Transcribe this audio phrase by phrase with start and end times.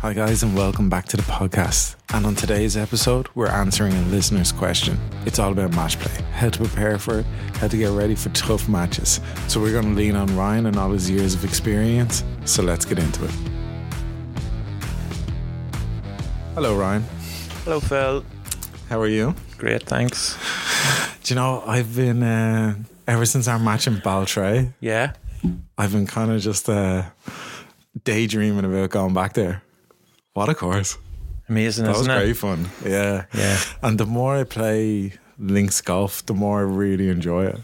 [0.00, 1.96] Hi, guys, and welcome back to the podcast.
[2.14, 4.96] And on today's episode, we're answering a listener's question.
[5.26, 8.28] It's all about match play, how to prepare for it, how to get ready for
[8.30, 9.20] tough matches.
[9.48, 12.22] So, we're going to lean on Ryan and all his years of experience.
[12.44, 13.30] So, let's get into it.
[16.54, 17.02] Hello, Ryan.
[17.64, 18.24] Hello, Phil.
[18.88, 19.34] How are you?
[19.58, 20.38] Great, thanks.
[21.24, 22.76] Do you know, I've been, uh,
[23.08, 25.14] ever since our match in Baltray, Yeah,
[25.76, 27.02] I've been kind of just uh,
[28.04, 29.62] daydreaming about going back there.
[30.38, 30.98] What a course.
[31.48, 32.34] amazing, That was isn't great it?
[32.36, 32.68] fun.
[32.84, 33.24] Yeah.
[33.34, 33.58] Yeah.
[33.82, 37.58] And the more I play links golf, the more I really enjoy it.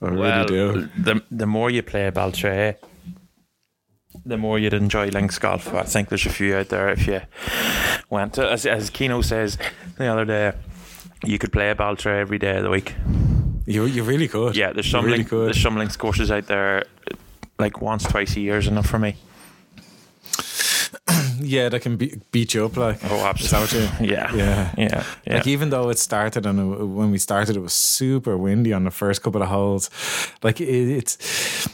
[0.00, 0.88] I really do.
[0.98, 2.76] the the more you play Baltray,
[4.26, 5.72] the more you'd enjoy links golf.
[5.74, 6.88] I think there's a few out there.
[6.88, 7.20] If you
[8.10, 9.58] went to, as as Kino says
[9.98, 10.52] the other day,
[11.24, 12.94] you could play Baltray every day of the week.
[13.66, 14.56] You you really could.
[14.56, 15.46] Yeah, there's some really link, could.
[15.46, 16.84] there's some links courses out there.
[17.58, 19.14] Like once, twice a year is enough for me.
[21.40, 22.98] yeah, that can be, beat you up like.
[23.04, 24.08] Oh, Is that what absolutely.
[24.10, 24.72] Yeah, Yeah.
[24.76, 25.34] yeah, yeah.
[25.36, 28.84] Like even though it started and it, when we started, it was super windy on
[28.84, 29.90] the first couple of holes.
[30.42, 31.68] Like it, it's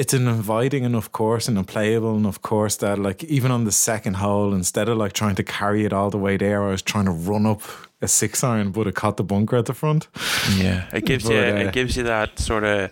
[0.00, 3.72] it's an inviting enough course and a playable enough course that like even on the
[3.72, 6.82] second hole, instead of like trying to carry it all the way there, I was
[6.82, 7.62] trying to run up
[8.02, 10.08] a six iron, but it caught the bunker at the front.
[10.56, 12.90] Yeah, it gives But, you uh, it gives you that sort of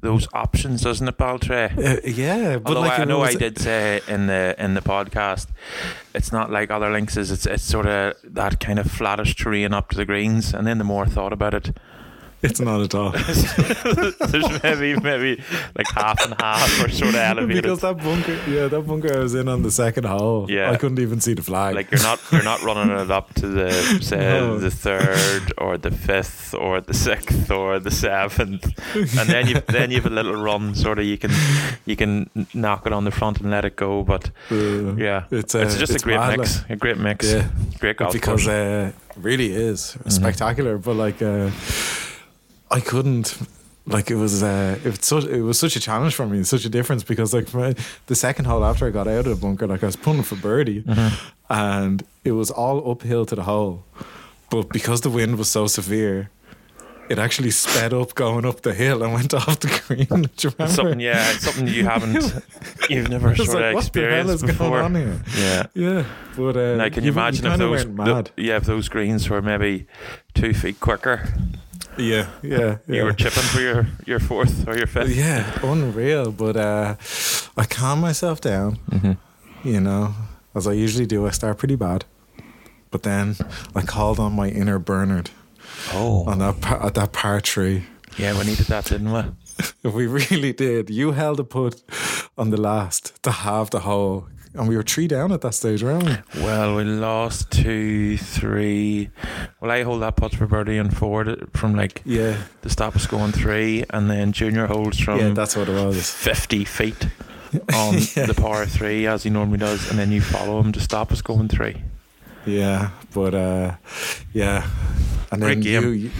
[0.00, 1.68] those options, doesn't it, Baltray?
[1.78, 4.74] Uh, yeah, but Although like I it know was- I did say in the in
[4.74, 5.46] the podcast,
[6.12, 7.16] it's not like other links.
[7.16, 10.66] Is it's it's sort of that kind of flattish terrain up to the greens, and
[10.66, 11.76] then the more I thought about it,
[12.40, 13.10] It's not at all.
[14.28, 15.42] there's maybe maybe
[15.76, 17.62] like half and half or sort of elevated.
[17.62, 20.46] because that bunker, yeah, that bunker I was in on the second hole.
[20.50, 20.70] Yeah.
[20.70, 21.74] I couldn't even see the flag.
[21.74, 23.72] like you're not you're not running it up to the
[24.02, 24.58] say No.
[24.58, 29.90] the third or the fifth or the sixth or the seventh, and then you then
[29.90, 31.32] you have a little run sort of you can
[31.86, 35.54] you can knock it on the front and let it go, but Uh, yeah, It's,
[35.54, 37.48] it's, uh, just it's a great mad, mix, a great mix, Yeah.
[37.80, 38.48] great golf because course.
[38.48, 40.10] uh, it really is Mm-hmm.
[40.10, 40.78] spectacular.
[40.78, 41.50] But like, uh,
[42.70, 43.36] I couldn't.
[43.86, 46.66] Like it was, uh, it was such, it was such a challenge for me, such
[46.66, 47.74] a difference because like my,
[48.06, 50.36] the second hole after I got out of the bunker, like I was putting for
[50.36, 51.14] birdie, Mm-hmm.
[51.48, 53.84] and it was all uphill to the hole,
[54.50, 56.28] but because the wind was so severe,
[57.08, 60.04] it actually sped up going up the hill and went off the green.
[60.36, 60.74] Do you remember?
[60.74, 62.34] something, yeah, something you haven't,
[62.90, 64.70] you've never It's sort like, of what the hell is experienced before.
[64.82, 65.22] going on here?
[65.38, 65.66] Yeah.
[65.72, 66.04] Yeah,
[66.36, 68.32] but uh, Now, can you, imagine if those, mad?
[68.36, 69.86] the- yeah, if those greens were maybe
[70.34, 71.26] two feet quicker,
[71.98, 72.76] yeah, yeah, yeah.
[72.96, 75.14] you were chipping for your, your fourth or your fifth.
[75.14, 76.32] Yeah, unreal.
[76.32, 76.96] But uh,
[77.56, 79.68] I calm myself down, Mm-hmm.
[79.68, 80.14] you know,
[80.54, 81.26] as I usually do.
[81.26, 82.04] I start pretty bad,
[82.90, 83.36] but then
[83.74, 85.30] I called on my inner Bernard
[85.92, 87.84] Oh, on that par, at that par three.
[88.18, 89.22] yeah, we needed that, didn't we?
[89.90, 90.88] We really did.
[90.90, 91.82] You held a put
[92.36, 94.26] on the last to have the hole,
[94.58, 96.42] and we were three down at that stage, weren't we?
[96.42, 99.10] Well, we lost two, three.
[99.60, 103.06] Well, I hold that putt for birdie and forward from like Yeah, the stop was
[103.06, 106.10] going three, and then Junior holds from yeah, that's what it was.
[106.10, 107.08] 50 feet
[107.74, 108.26] on Yeah.
[108.26, 111.22] the par three as he normally does, and then you follow him to stop us
[111.22, 111.76] going three.
[112.46, 113.74] Yeah, but uh,
[114.32, 114.66] yeah,
[115.30, 115.82] and then Great game.
[115.82, 116.10] you, you,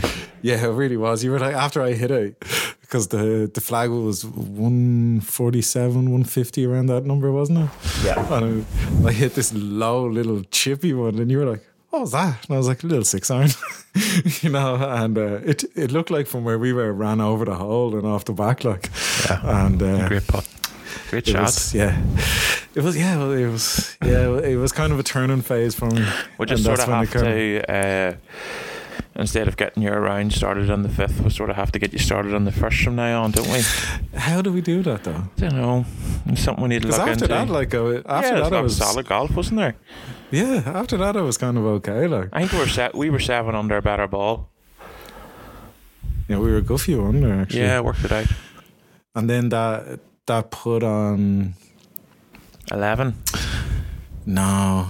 [0.43, 1.23] yeah, it really was.
[1.25, 2.39] You were like after I hit it
[2.81, 7.71] because the the flag was one forty seven, one fifty around that number, wasn't it?
[8.05, 8.35] Yeah.
[8.37, 8.65] And
[9.05, 11.65] I, I hit this low little chippy one, and you were like.
[11.91, 12.45] What was that?
[12.47, 13.49] And I was like, a little six iron,
[14.43, 17.55] you know, and uh, it it looked like from where we were, ran over the
[17.55, 18.91] hole and off the back, like,
[19.25, 19.65] Yeah.
[19.65, 20.47] and uh, Great putt.
[21.09, 21.41] Great shot.
[21.45, 21.99] was, yeah,
[22.75, 25.89] it was, yeah, well, it was, yeah, it was kind of a turning phase for
[25.91, 26.05] me.
[26.37, 28.13] we just sort of have to, uh,
[29.19, 31.93] instead of getting your round started on the fifth, we sort of have to get
[31.93, 33.63] you started on the first from now on, don't we?
[34.17, 35.25] How do we do that though?
[35.37, 35.85] I don't know.
[36.27, 37.27] It's something we need to look after into.
[37.29, 39.75] that, like, uh, after yeah, that, I was solid golf, wasn't there?
[40.31, 40.63] yeah.
[40.67, 42.07] After that, I was kind of okay.
[42.07, 42.95] Like, I think we were set.
[42.95, 44.49] We were seven under a better ball.
[46.29, 47.63] yeah, we were good few under actually.
[47.63, 48.27] Yeah, worked it out.
[49.15, 51.55] and then that that put on
[52.71, 53.15] Eleven.
[54.27, 54.89] no.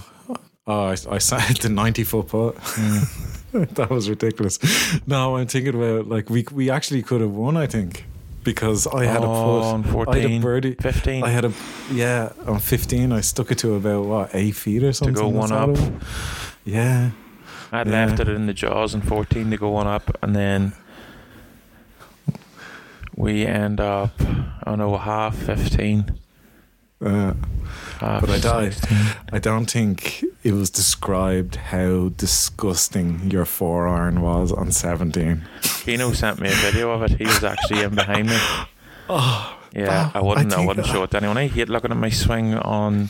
[0.71, 2.57] Oh, I, I signed the ninety foot putt.
[2.57, 3.35] Mm.
[3.53, 4.59] that was ridiculous.
[5.07, 7.57] Now I'm thinking about like we we actually could have won.
[7.57, 8.05] I think
[8.45, 9.97] because I had Oh, a putt.
[10.07, 10.75] on I had a birdie.
[10.75, 11.23] 15.
[11.25, 11.53] I had a
[11.93, 13.13] yeah on fifteen.
[13.13, 15.15] I stuck it to about what eight feet or something.
[15.15, 15.77] To go one up.
[16.65, 17.11] Yeah.
[17.73, 18.07] I'd Yeah.
[18.07, 20.73] left it in the jaws in 14 to go one up, and then
[23.15, 24.13] we end up
[24.67, 26.19] on a half 15.
[27.05, 27.33] Uh,
[28.01, 28.75] But I died.
[28.75, 28.99] 16.
[29.33, 35.43] I don't think it was described how disgusting your four iron was on 17.
[35.63, 37.19] Keno sent me a video of it.
[37.19, 38.39] He was actually in behind me.
[39.11, 40.53] Oh, Yeah, I wouldn't.
[40.53, 41.39] I I wouldn't show it to anyone.
[41.39, 43.09] I hate looking at my swing on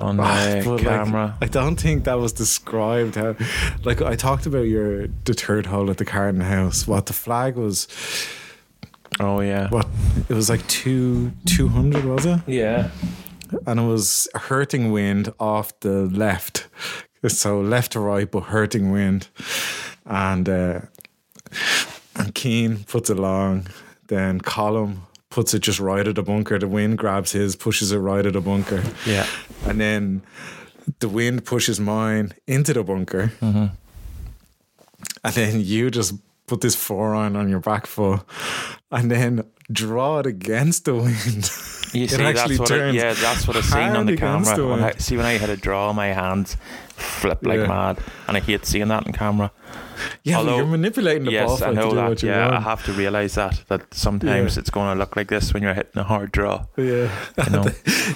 [0.00, 1.36] on Ah, the but, like, camera.
[1.40, 3.36] I don't think that was described how.
[3.84, 6.88] Like I talked about your the third hole at the Carton House.
[6.88, 7.86] What the flag was?
[9.20, 9.68] Oh yeah.
[9.70, 9.86] What
[10.28, 12.40] it was like two two hundred was it?
[12.46, 12.90] Yeah.
[13.66, 16.66] And it was hurting wind off the left,
[17.28, 19.28] so left to right, but hurting wind,
[20.04, 20.80] and uh,
[22.16, 23.68] and Keane puts it long.
[24.08, 24.98] Then Colm
[25.30, 26.58] puts it just right at the bunker.
[26.58, 28.82] The wind grabs his, pushes it right at the bunker.
[29.06, 29.26] Yeah.
[29.64, 30.22] and then
[30.98, 33.66] the wind pushes mine into the bunker, Mm-hmm.
[35.24, 36.14] and then you just
[36.46, 38.20] put this forearm on your back foot,
[38.90, 41.50] and then draw it against the wind.
[41.96, 44.68] You It see, actually that's what I, yeah, that's what I seen on the camera.
[44.68, 46.56] When I, see when I had to draw my hands
[46.96, 47.66] flip like Yeah.
[47.66, 47.98] mad,
[48.28, 49.50] and I hate seeing that on camera.
[50.24, 52.22] yeah, Although- you're manipulating the ball yes, I know do that.
[52.22, 54.60] Yeah, I have to realize that that sometimes Yeah.
[54.60, 56.64] it's going to look like this when you're hitting a hard draw.
[56.76, 57.08] Yeah,
[57.44, 57.64] You know?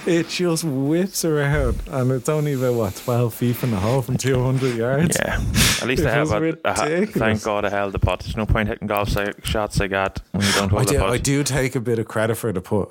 [0.05, 4.17] it just whips around, and it's only about what twelve feet from the hole from
[4.17, 5.17] two hundred yards.
[5.23, 5.39] Yeah,
[5.81, 6.61] at least I have it.
[6.65, 8.19] I ha- thank God I held the putt.
[8.21, 9.09] There's no point hitting golf
[9.43, 11.09] shots like that when you don't I hold the putt.
[11.09, 12.89] I do take a bit of credit for the put.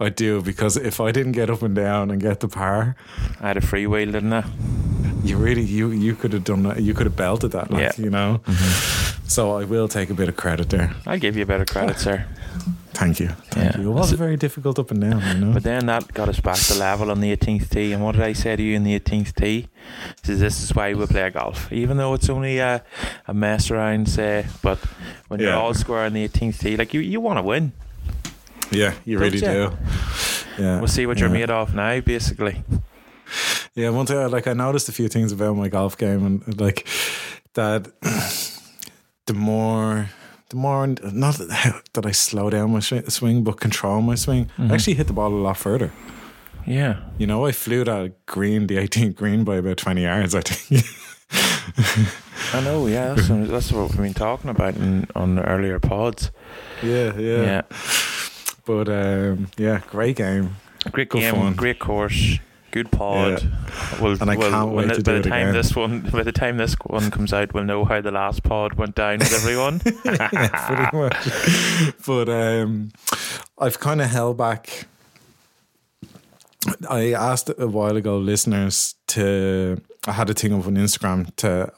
[0.00, 2.94] I do because if I didn't get up and down and get the par,
[3.40, 4.44] I had a free wheel, didn't I?
[5.24, 6.80] you really you you could have done that.
[6.80, 7.88] You could have belted that, like, Yeah.
[7.90, 8.04] Mm-hmm.
[8.04, 8.40] you know.
[9.26, 10.94] So I will take a bit of credit there.
[11.04, 12.24] I'll give you a bit of credit, sir.
[12.94, 13.28] Thank you.
[13.50, 13.80] Thank Yeah.
[13.82, 13.90] you.
[13.90, 15.52] It was very difficult up and down, you know.
[15.52, 17.92] But then that got us back to level on the 18th tee.
[17.92, 19.66] And what did I say to you in the 18th tee?
[20.22, 22.84] Says this is why we play golf, even though it's only a,
[23.26, 24.46] a mess around, say.
[24.62, 24.78] But
[25.26, 27.72] when you're all square on the 18th tee, like you, you want to win.
[28.70, 29.76] Yeah, you really Don't do.
[30.62, 30.78] Yeah.
[30.78, 31.34] We'll see what you're yeah.
[31.46, 32.62] made of now, basically.
[33.74, 36.86] Yeah, one thing, like I noticed a few things about my golf game, and like
[37.54, 37.88] that,
[39.26, 40.10] the more,
[40.48, 44.50] the more, not that I slow down my swing, but control my swing.
[44.58, 44.70] Mhm.
[44.70, 45.92] I actually hit the ball a lot further.
[46.66, 46.96] Yeah.
[47.18, 50.34] You know, I flew that green, the 18th green, by about 20 yards.
[50.34, 50.84] I think.
[52.52, 53.14] I know, yeah.
[53.14, 56.30] That's, what- that's what we've been talking about in, on the earlier pods.
[56.82, 57.62] yeah, yeah, Yeah.
[58.68, 60.56] But um, yeah, great game.
[60.92, 61.54] Great Good game, fun.
[61.54, 62.38] great course,
[62.70, 63.50] good pod.
[64.00, 65.54] We'll, And I we'll- can't wait the- to by do the it time again.
[65.54, 68.74] this one, by the time this one comes out, we'll know how the last pod
[68.74, 69.80] went down with everyone.
[70.04, 71.96] yeah, pretty much.
[72.06, 72.92] But um,
[73.58, 74.86] I've kind of held back.
[76.90, 79.80] I asked a while ago listeners to.
[80.06, 81.72] I had a thing up on Instagram to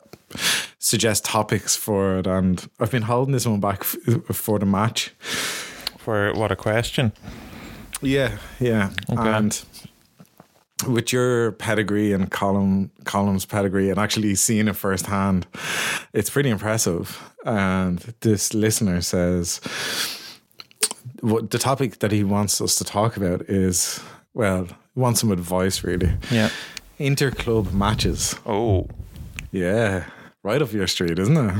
[0.78, 3.96] suggest topics for it, and I've been holding this one back f-
[4.36, 5.12] for the match.
[6.10, 7.12] For what a question!
[8.02, 9.30] Yeah, yeah, Okay.
[9.32, 9.64] and
[10.88, 15.46] with your pedigree and Colm Colm's pedigree, and actually seeing it firsthand,
[16.12, 17.16] it's pretty impressive.
[17.44, 19.60] And this listener says,
[21.20, 24.00] what the topic that he wants us to talk about is
[24.34, 26.10] well, he wants some advice really.
[26.28, 26.50] Yeah.
[26.98, 28.34] Interclub matches.
[28.44, 28.88] Oh,
[29.52, 30.06] Yeah,
[30.42, 31.54] right up your street, isn't it?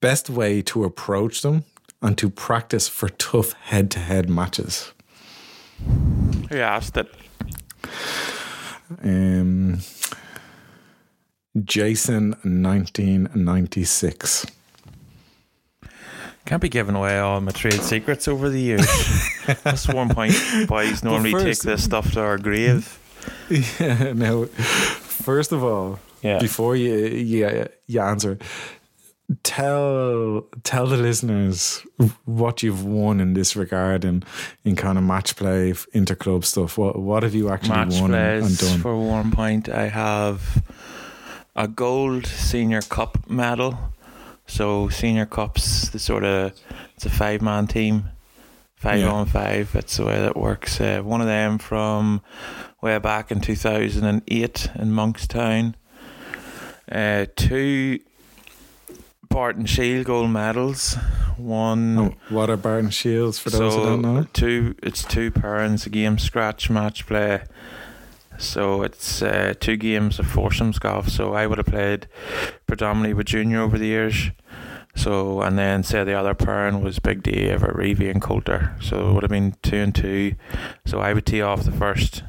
[0.00, 1.64] Best way to approach them
[2.02, 4.92] and to practice for tough head-to-head matches.
[6.50, 7.12] who asked it?
[9.02, 9.78] Um,
[11.64, 14.46] Jason, nineteen ninety six.
[16.46, 18.86] Can't be giving away all my trade secrets over the years.
[19.62, 20.34] That's one point.
[20.66, 22.96] Boys normally first- take this stuff to our grave.
[23.50, 24.12] Yeah.
[24.14, 26.38] Now, first of all, Yeah.
[26.38, 28.38] before you you, you answer,
[29.42, 31.84] tell tell the listeners
[32.24, 34.24] what you've won in this regard and
[34.64, 36.78] in kind of match play, interclub stuff.
[36.78, 38.80] What what have you actually Match won and, and done?
[38.80, 39.68] for one point.
[39.68, 40.62] I have
[41.56, 43.78] a gold senior cup medal.
[44.46, 46.52] So senior cups, the sort of
[46.96, 48.06] it's a five man team,
[48.74, 49.12] five Yeah.
[49.12, 49.70] on five.
[49.72, 50.80] That's the way that works.
[50.80, 52.20] Uh, one of them from
[52.82, 55.74] way back in two thousand and eight in Monkstown.
[56.90, 58.00] Uh, two
[59.30, 60.96] Barton Shield gold medals.
[61.36, 64.26] One Oh, what are Barton Shields for those who don't know?
[64.32, 67.42] two it's two parents a game scratch match play.
[68.38, 71.08] So it's uh, two games of foursomes golf.
[71.08, 72.08] So I would have played
[72.66, 74.30] predominantly with junior over the years.
[74.96, 78.74] So and then say the other parent was Big D, or Reevy and Coulter.
[78.82, 80.34] So it would have been two and two.
[80.84, 82.24] So I would tee off the first.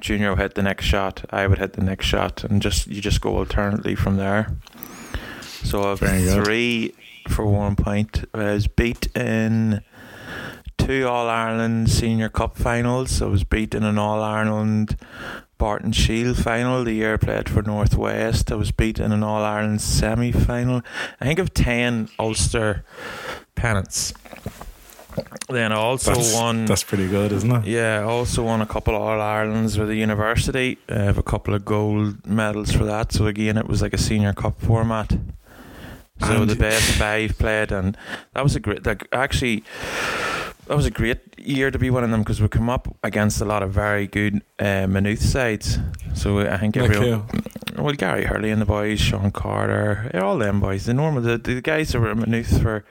[0.00, 1.24] Junior would hit the next shot.
[1.30, 2.44] I would hit the next shot.
[2.44, 4.56] And just you just go alternately from there
[5.64, 6.44] so I've Very good.
[6.44, 6.94] three
[7.28, 9.82] for one point I was beat in
[10.78, 13.20] two All Ireland Senior Cup finals.
[13.22, 14.96] I was beat in an All Ireland
[15.56, 18.52] Barton Shield final the year I played for Northwest.
[18.52, 20.82] I was beat in an All Ireland semi final.
[21.20, 22.84] I think of ten Ulster
[23.54, 24.12] pennants.
[25.48, 26.64] Then I also That's, won.
[26.66, 27.66] that's pretty good, isn't it?
[27.66, 30.76] Yeah, I also won a couple of All Irelands with the university.
[30.88, 33.12] I have a couple of gold medals for that.
[33.12, 35.16] So again, it was like a senior cup format.
[36.20, 37.96] So And- the best five played, and
[38.34, 38.86] that was a great.
[38.86, 39.64] Like actually,
[40.66, 43.40] that was a great year to be one of them because we come up against
[43.40, 45.78] a lot of very good uh, Maynooth sides.
[46.14, 47.26] So I think Like everyone,
[47.76, 47.82] who?
[47.82, 50.86] well, Gary Hurley and the boys, Sean Carter, all them boys.
[50.86, 52.84] The normal, the, the guys that were at Maynooth for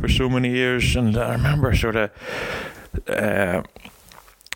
[0.00, 2.10] for so many years, and I remember sort of.
[3.08, 3.62] Uh,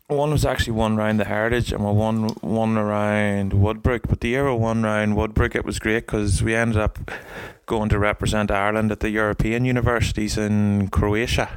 [0.09, 4.03] one was actually one round the Heritage, and we won one around Woodbrook.
[4.09, 6.99] But the year we won round Woodbrook, it was great because we ended up
[7.67, 11.51] going to represent Ireland at the European universities in Croatia.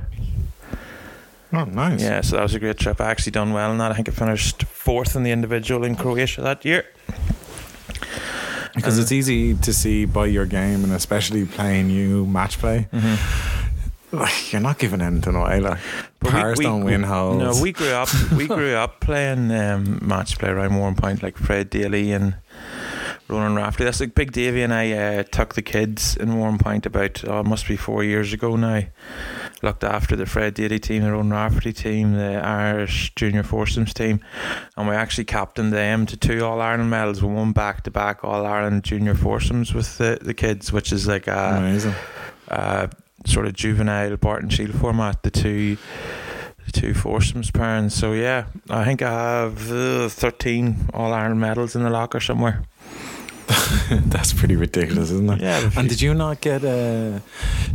[1.54, 2.02] Oh, nice.
[2.02, 3.00] Yeah, so that was a great trip.
[3.00, 3.92] I actually done well in that.
[3.92, 6.86] I think I finished fourth in the individual in Croatia that year.
[8.76, 12.88] Because it's uh, easy to see by your game, and especially playing you match play.
[12.94, 13.59] Mm-hmm.
[14.12, 15.60] Like you're not giving anything away.
[15.60, 15.80] Like
[16.20, 17.38] But we- we- don't win holes.
[17.58, 18.10] No, we grew up.
[18.36, 22.36] We grew up playing um, match play around Warrenpoint, like Fred Daly and
[23.28, 23.84] Ronan Rafferty.
[23.84, 27.46] That's like Big Davy and I uh, took the kids in Warrenpoint about oh, it
[27.46, 28.82] must be four years ago now.
[29.62, 34.22] Looked after the Fred Daly team, the Ronan Rafferty team, the Irish Junior Foursomes team,
[34.76, 37.22] and we actually captained them to two All Ireland medals.
[37.22, 41.08] We won back to back All Ireland Junior Foursomes with the, the kids, which is
[41.08, 41.94] like a Amazing.
[42.48, 42.88] uh,
[43.26, 45.78] sort of juvenile Barton Shield format, the two
[46.66, 47.96] the two foursomes parents.
[47.96, 52.64] So yeah, I think I have uh, thirteen All Ireland medals in the locker somewhere.
[53.90, 55.42] That's pretty ridiculous, isn't it?
[55.42, 55.72] Yeah.
[55.76, 57.20] And did you not get uh,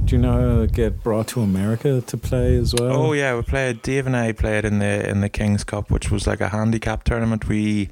[0.04, 2.92] do you know get brought to America to play as well?
[2.92, 3.82] Oh yeah, we played.
[3.82, 7.02] Dave and I played in the in the Kings Cup, which was like a handicap
[7.02, 7.48] tournament.
[7.48, 7.90] We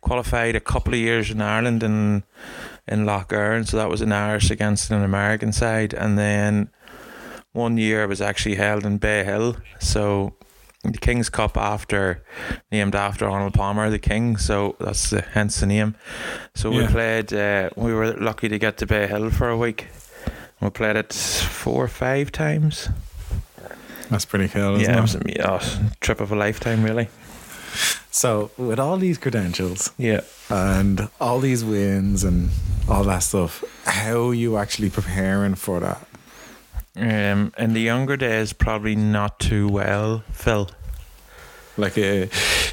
[0.00, 2.22] qualified a couple of years in Ireland in
[2.88, 6.68] in Lough Erne, so that was an Irish against an American side, and then
[7.52, 9.56] one year it was actually held in Bay Hill.
[9.78, 10.34] So
[10.82, 12.22] the Kings Cup after
[12.72, 14.36] named after Arnold Palmer, the King.
[14.36, 15.94] So that's the, hence the name.
[16.54, 16.90] So we Yeah.
[16.90, 17.32] played.
[17.32, 19.86] Uh, we were lucky to get to Bay Hill for a week.
[20.60, 22.88] We played it four or five times.
[24.10, 25.02] That's pretty cool, isn't Yeah, it it?
[25.02, 27.08] was a oh, trip of a lifetime, really.
[28.10, 30.20] So with all these credentials Yeah.
[30.50, 32.50] and all these wins and
[32.88, 36.06] all that stuff, how are you actually preparing for that?
[36.94, 40.68] Um, in the younger days, probably not too well, Phil.
[41.78, 42.26] Like uh,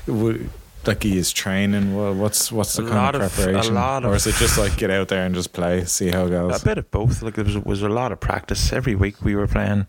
[0.07, 0.49] would
[0.85, 1.95] like he is training.
[1.95, 4.57] Well, what's what's the A kind of of- a preparation, lot or is it just
[4.57, 6.61] like get out there and just play, see how it goes?
[6.61, 7.21] A bit of both.
[7.21, 9.21] Like there was, was a lot of practice every week.
[9.23, 9.87] We were playing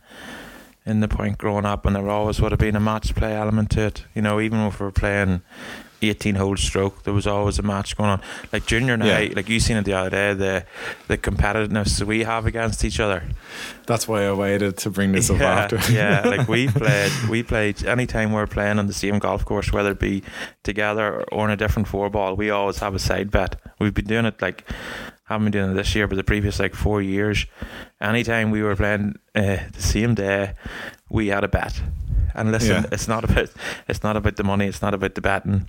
[0.90, 3.70] in the point growing up, and there always would have been a match play element
[3.70, 4.04] to it.
[4.14, 5.42] You know, even if we were playing
[6.02, 8.20] eighteen hole stroke, there was always a match going on.
[8.52, 9.32] Like junior now, Yeah.
[9.36, 10.64] like you seen it the other day, the
[11.08, 13.22] the competitiveness we have against each other.
[13.86, 15.78] That's why I waited to bring this up after.
[15.92, 19.90] yeah, like we played, we played anytime we're playing on the same golf course, whether
[19.92, 20.22] it be
[20.62, 23.60] together or in a different four ball, we always have a side bet.
[23.78, 24.64] We've been doing it like
[25.30, 27.46] haven't been doing it this year, but the previous like four years.
[28.00, 30.54] Anytime we were playing uh, the same day,
[31.08, 31.80] we had a bet.
[32.34, 32.88] And listen, Yeah.
[32.92, 33.50] it's not about
[33.88, 34.66] it's not about the money.
[34.66, 35.68] It's not about the betting.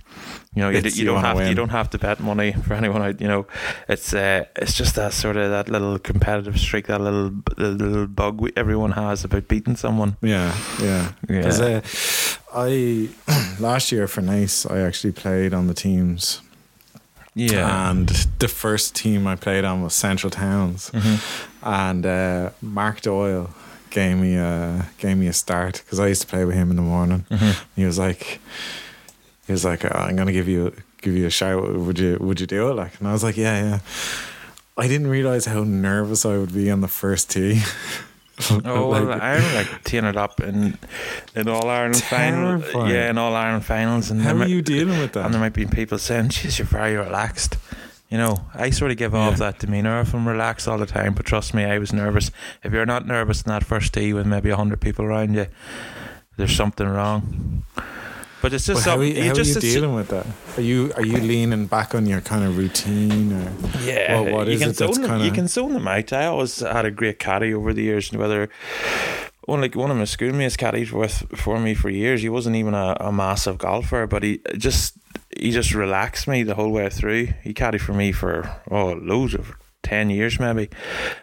[0.54, 2.52] You know, you, d- you you don't wanna have you don't have to bet money
[2.66, 3.20] for anyone out.
[3.20, 3.46] You know,
[3.88, 8.06] it's uh, it's just that sort of that little competitive streak, that little the little
[8.06, 10.16] bug we, everyone has about beating someone.
[10.22, 11.12] Yeah, yeah.
[11.28, 11.42] Yeah.
[11.42, 11.80] 'Cause, uh,
[12.54, 13.08] I
[13.60, 16.40] last year for Naas, I actually played on the teams,
[17.34, 17.90] Yeah.
[17.90, 18.08] and
[18.38, 21.18] the first team I played on was Central Towns, Mhm.
[21.62, 23.48] and uh, Mark Doyle
[23.90, 26.76] gave me a gave me a start because I used to play with him in
[26.76, 27.24] the morning.
[27.30, 27.54] Mhm.
[27.76, 28.40] He was like,
[29.46, 31.62] he was like, "Oh, I'm gonna give you give you a shout.
[31.74, 32.74] Would you would you do it?
[32.74, 33.78] Like, and I was like, yeah, yeah.
[34.76, 37.62] I didn't realize how nervous I would be on the first tee.
[38.50, 40.78] Oh, Like- well, I'm like teeing it up in
[41.34, 42.64] in all Ireland finals.
[42.74, 45.24] Yeah, in all Ireland finals, and how are might- you dealing with that?
[45.26, 47.56] And there might be people saying, "Geez, you're very relaxed."
[48.08, 51.14] You know, I sort of give off that demeanor if I'm relaxed all the time.
[51.14, 52.30] But trust me, I was nervous.
[52.62, 55.46] If you're not nervous in that first tee with maybe hundred people around you,
[56.36, 57.62] there's something wrong.
[58.42, 60.26] But it's just But how are you, how are just you dealing with that?
[60.58, 63.52] Are you are you leaning back on your kind of routine or
[63.84, 65.06] Yeah, Well, what you can it that's them.
[65.08, 66.12] kinda- You can zone them out.
[66.12, 68.48] I always had a great caddy over the years, and whether
[69.46, 72.22] one like one of my schoolmates caddied with for me for years.
[72.22, 74.94] He wasn't even a, a massive golfer, but he just
[75.38, 77.28] he just relaxed me the whole way through.
[77.44, 79.52] He caddied for me for oh loads of.
[79.82, 80.68] 10 years maybe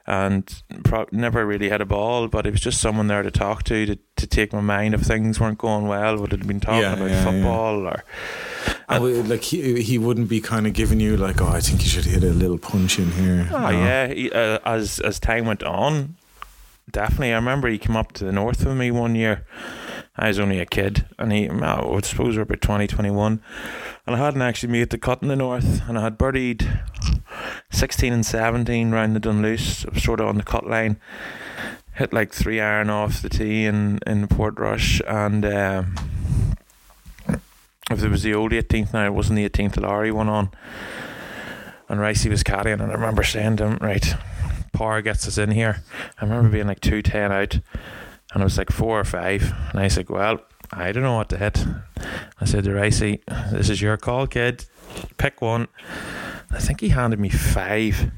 [0.06, 3.64] and pro- never really had a ball but it was just someone there to talk
[3.64, 6.82] to to, to take my mind if things weren't going well would have been talking
[6.82, 7.32] Yeah, about yeah, yeah.
[7.32, 8.04] football or
[8.90, 11.82] And we- like he he wouldn't be kind of giving you like oh I think
[11.84, 13.48] you should hit a little punch in here.
[13.52, 13.70] Oh No.
[13.70, 16.16] yeah, he, uh, as as time went on,
[16.92, 17.32] definitely.
[17.32, 19.46] I remember he came up to the north with me one year.
[20.20, 23.42] I was only a kid, and he, I would suppose we are about 20, 21.
[24.06, 26.84] And I hadn't actually made the cut in the north, and I had birdied
[27.72, 31.00] 16 and 17 round the Dunluce, sort of on the cut line.
[31.94, 35.96] Hit like three iron off the tee in, in Portrush, and um,
[37.90, 40.52] if it was the old 18th now, it wasn't the 18th that Lowry went on.
[41.88, 44.16] And Ricey was caddying, and I remember saying to him, right,
[44.74, 45.82] Power gets us in here.
[46.20, 47.60] I remember being like 210 out,
[48.34, 49.54] and it was like four or five.
[49.72, 50.40] And I said, well,
[50.72, 51.66] I don't know what to hit.
[52.40, 53.22] I said to Ricey,
[53.52, 54.66] this is your call, kid.
[55.18, 55.68] Pick one.
[56.52, 58.12] I think he handed me five.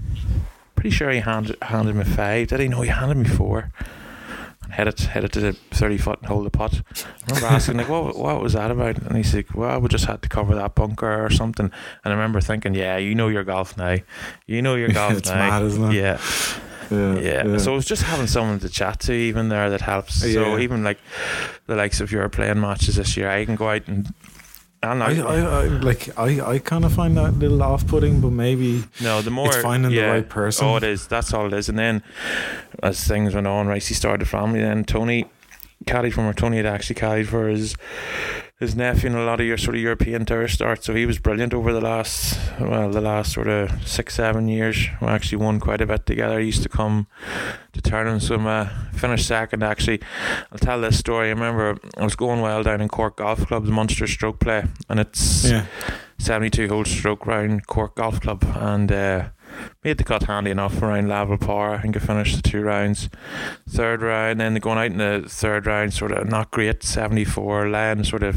[0.75, 2.48] Pretty sure he handed handed me five.
[2.48, 2.68] Did he?
[2.68, 3.72] know he handed me four
[4.72, 6.82] head it, head it to the 30 foot and hold the putt.
[6.96, 8.98] I remember asking, like, what, what was that about?
[8.98, 11.65] And he said, well, we just had to cover that bunker or something.
[11.65, 11.74] And
[12.06, 13.98] I remember thinking, yeah, you know your golf now.
[14.48, 15.36] You know your golf it's now.
[15.36, 15.94] mad, isn't it?
[15.94, 16.20] Yeah.
[16.91, 17.48] Yeah, Yeah.
[17.48, 17.57] yeah.
[17.57, 20.15] So it's just having someone to chat to even there that helps.
[20.21, 21.00] So even like
[21.67, 24.13] the likes of your playing matches this year, I can go out and
[24.83, 28.31] and I, I, I like I, I kind of find that a little off-putting, but
[28.31, 30.65] maybe No, the more It's finding the right person.
[30.65, 31.05] Oh, it is.
[31.07, 31.69] That's all it is.
[31.69, 32.01] And then
[32.81, 34.60] as things went on, Ricey started a family.
[34.60, 35.25] Then Tony
[35.86, 36.25] caddied from.
[36.25, 37.75] Or Tony had actually carried for his
[38.62, 40.86] his nephew and a lot of your sort of European tour starts.
[40.86, 44.88] So he was brilliant over the last well, the last sort of six seven years.
[45.01, 46.39] We actually won quite a bit together.
[46.39, 47.08] He used to come
[47.74, 48.68] to tournaments with me.
[48.94, 50.00] Finished second actually.
[50.51, 51.27] I'll tell this story.
[51.27, 55.00] I remember I was going well down in Cork Golf Club's Munster Stroke Play, and
[55.00, 55.65] it's yeah,
[56.20, 59.30] 72 hole stroke round Cork Golf Club and uh,
[59.84, 61.74] made the cut handy enough around level par.
[61.74, 63.10] I think I finished the two rounds.
[63.67, 68.05] Third round, then going out in the third round, sort of not great, 74, land
[68.08, 68.36] sort of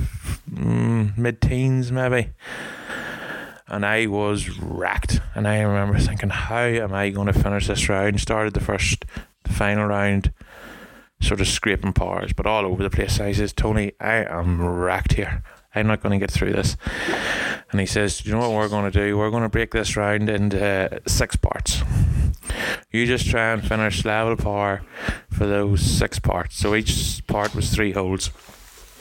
[0.50, 2.30] mm, mid teens maybe.
[3.66, 5.21] And I was racked.
[5.35, 8.21] And I remember thinking, how am I going to finish this round?
[8.21, 9.04] Started the first,
[9.44, 10.33] the final round,
[11.21, 13.21] sort of scraping pars, but all over the place.
[13.21, 15.42] I says, Tony, I am racked here.
[15.75, 16.76] I'm not going to get through this.
[17.71, 19.19] And he says, you know what we're going to do?
[19.19, 21.83] We're going to break this round into uh, six parts.
[22.92, 24.83] You just try and finish level par
[25.31, 26.57] for those six parts.
[26.57, 28.31] So each part was three holes.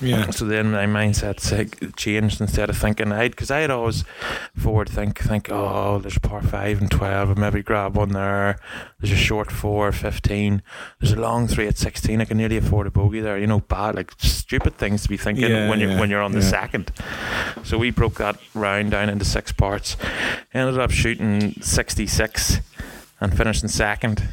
[0.04, 4.04] Yeah, So then my mindset changed instead of thinking I'd because I had always
[4.56, 8.58] forward think think oh there's a par five and twelve and maybe grab one there.
[9.00, 10.62] There's a short four, 15.
[11.00, 12.22] There's a long three at sixteen.
[12.22, 13.38] I can nearly afford a bogey there.
[13.38, 16.22] You know, bad like stupid things to be thinking Yeah, when you're yeah, when you're
[16.22, 16.92] on the second.
[17.63, 19.98] So we broke that round down into six parts.
[20.54, 22.60] Ended up shooting sixty six
[23.20, 24.28] and finishing second.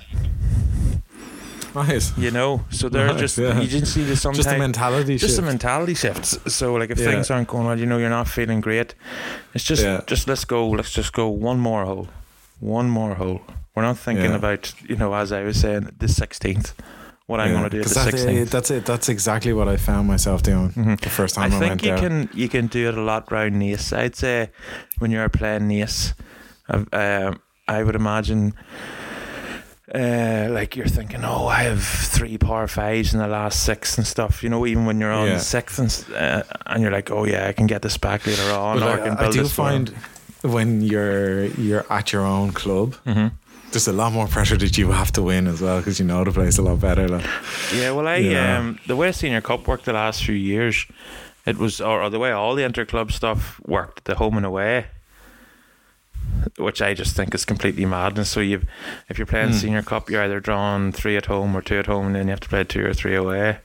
[1.74, 2.16] Nice.
[2.18, 3.60] You know, so Nice, just yeah.
[3.60, 5.42] you just need to sometimes Just a mentality just shift.
[5.42, 6.50] a mentality shift.
[6.50, 7.10] So like if Yeah.
[7.10, 8.94] things aren't going well, you know you're not feeling great.
[9.54, 10.00] It's just Yeah.
[10.06, 10.68] just let's go.
[10.68, 12.08] Let's just go one more hole,
[12.58, 13.40] one more hole.
[13.74, 16.72] We're not thinking about you know as I was saying the sixteenth.
[17.26, 18.50] What I'm going to do the that- sixteenth.
[18.50, 18.84] that's it.
[18.84, 21.00] That's exactly what I found myself doing Mhm.
[21.00, 21.98] the first I time I, think went you there.
[21.98, 23.92] can you can do it a lot round Naas.
[23.96, 24.50] I'd say
[24.98, 26.14] when you're playing Naas,
[26.68, 27.32] uh,
[27.68, 28.54] I would imagine.
[29.92, 34.06] Uh, like you're thinking, oh, I have three par fives in the last six and
[34.06, 34.42] stuff.
[34.42, 35.38] You know, even when you're on Yeah.
[35.38, 38.82] sixth and, uh, and you're like, oh yeah, I can get this back later on,
[38.82, 39.94] or I, I, do this for 'em." find
[40.42, 43.32] when you're you're at your own club, Mhm.
[43.72, 46.22] there's a lot more pressure that you have to win as well because you know
[46.24, 47.08] the place a lot better.
[47.08, 47.26] Like.
[47.74, 48.58] Yeah, well, I Yeah.
[48.58, 50.86] um the way Senior Cup worked the last few years,
[51.46, 54.46] it was or, or the way all the inter club stuff worked, the home and
[54.46, 54.86] away,
[56.58, 58.30] which I just think is completely madness.
[58.30, 58.62] So you,
[59.08, 59.54] if you're playing Hmm.
[59.54, 62.30] Senior Cup, you're either drawing three at home or two at home, and then you
[62.30, 63.58] have to play two or three away.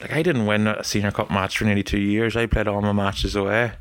[0.00, 2.36] Like I didn't win a Senior Cup match for nearly two years.
[2.36, 3.72] I played all my matches away.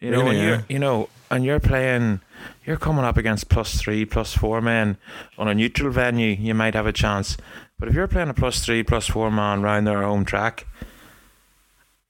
[0.00, 0.44] You know, Really, and yeah.
[0.48, 2.20] you're you know, and you're playing.
[2.64, 4.96] You're coming up against plus three, plus four men
[5.38, 6.36] on a neutral venue.
[6.38, 7.36] You might have a chance,
[7.78, 10.66] but if you're playing a plus three, plus four man round their home track,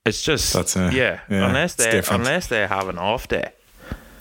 [0.05, 0.93] it's just That's it.
[0.93, 1.21] yeah.
[1.31, 3.53] Yeah, unless they unless they have an off day,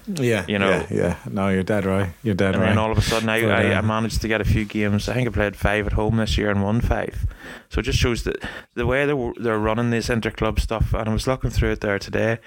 [0.08, 0.70] Yeah, You know.
[0.70, 1.15] yeah, yeah.
[1.30, 2.10] No, you're dead right.
[2.24, 2.70] You're dead and right.
[2.70, 5.10] then all of a sudden I, But, I, I managed to get a few games.
[5.10, 7.26] I think I played five at home this year and won five.
[7.70, 8.38] So it just shows that
[8.74, 10.93] the way they're, they're running this inter club stuff.
[10.93, 12.39] And I was looking through it there today.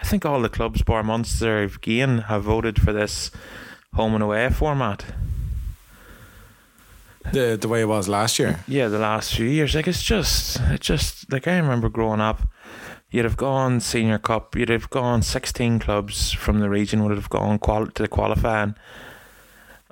[0.00, 3.32] I think all the clubs, bar Munster, again, have voted for this
[3.94, 5.04] home and away format.
[7.32, 8.60] the the way it was last year.
[8.68, 12.42] Yeah, the last few years, like it's just, it just like I remember growing up.
[13.10, 14.54] You'd have gone senior cup.
[14.54, 18.74] You'd have gone sixteen clubs from the region would have gone qual- to the qualifying,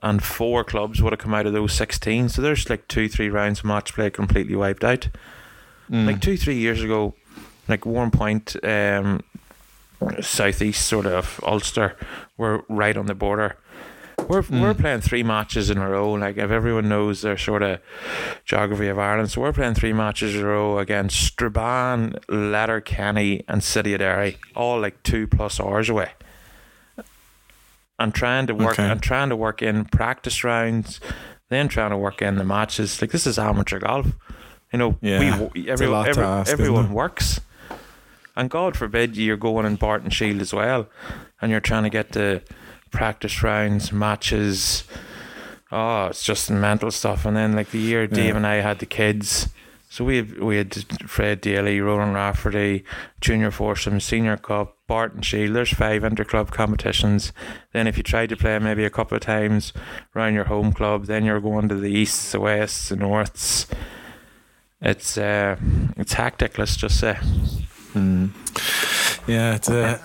[0.02, 2.29] and four clubs would have come out of those sixteen.
[2.29, 5.09] So there's like two, three rounds of match play completely wiped out.
[5.90, 6.07] Mm.
[6.07, 7.14] Like two, three years ago,
[7.68, 9.22] like Warrenpoint, um,
[10.20, 11.96] southeast sort of Ulster,
[12.37, 13.57] were right on the border.
[14.29, 14.81] We're we're hmm.
[14.81, 16.12] playing three matches in a row.
[16.12, 17.81] Like if everyone knows their sort of
[18.45, 23.62] geography of Ireland, so we're playing three matches in a row against Strabane, Letterkenny, and
[23.62, 26.12] City of Derry, all like two plus hours away.
[27.99, 28.91] And trying to work Okay.
[28.91, 31.01] and trying to work in practice rounds,
[31.49, 33.01] then trying to work in the matches.
[33.01, 34.09] Like this is amateur golf.
[34.73, 37.41] You know, Yeah, we it's a everyone lot to every, ask, everyone works.
[38.35, 40.89] And God forbid you're going in Barton Shield as well,
[41.41, 42.43] and you're trying to get the
[42.96, 44.85] practice rounds, matches.
[45.70, 47.24] Oh, it's just mental stuff.
[47.26, 48.37] And then like the year Dave Yeah.
[48.37, 49.48] and I had the kids,
[49.88, 50.74] so we had, we had
[51.09, 52.85] Fred Daly, Ronan Rafferty,
[53.20, 55.54] Junior Foursome, Senior Cup, Barton Shield.
[55.54, 57.32] There's five interclub competitions.
[57.72, 59.72] Then if you tried to play maybe a couple of times
[60.14, 63.66] around your home club, then you're going to the easts, the wests, the norths.
[64.80, 65.56] It's uh,
[65.96, 66.59] it's hectic.
[66.59, 67.14] Let's just say.
[67.94, 68.30] Mm.
[69.27, 69.99] Yeah, it's uh,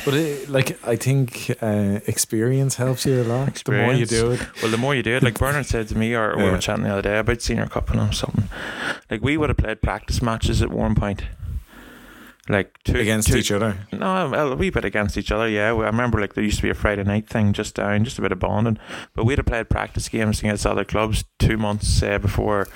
[0.04, 3.62] but it, like I think uh, experience helps you a lot.
[3.64, 5.96] The more you do it, Well, the more you do it, like Bernard said to
[5.98, 8.48] me, or we were chatting the other day about senior cup and something.
[9.10, 11.22] Like we would have played practice matches at one point,
[12.48, 13.86] like two against two- each other.
[13.92, 15.48] No, well, a wee bit against each other.
[15.48, 18.18] Yeah, I remember like there used to be a Friday night thing just down, just
[18.18, 18.78] a bit of bonding.
[19.14, 22.66] But we'd have played practice games against other clubs two months uh, before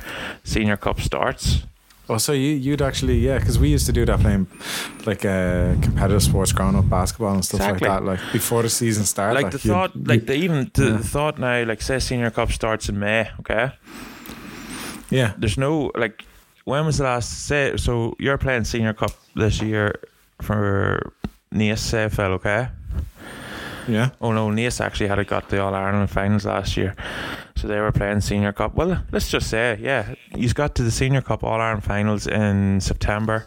[0.44, 1.66] senior cup starts.
[2.08, 4.46] Oh, so you you'd actually yeah, because we used to do that playing
[5.06, 7.88] like uh, competitive sports growing up, basketball and stuff Exactly.
[7.88, 8.04] like that.
[8.04, 10.96] Like before the season started, like the you'd- thought, like the even the, yeah.
[10.98, 13.30] the thought now, like say senior cup starts in May.
[13.40, 13.70] Okay,
[15.10, 16.24] yeah, there's no like
[16.64, 19.94] when was the last say so you're playing senior cup this year
[20.42, 21.12] for
[21.52, 22.68] Naas AFL okay
[23.88, 26.94] yeah, oh no Naas actually had it got the All Ireland finals last year
[27.56, 30.90] so they were playing senior cup well let's just say yeah he's got to the
[30.90, 33.46] senior cup All Ireland finals in September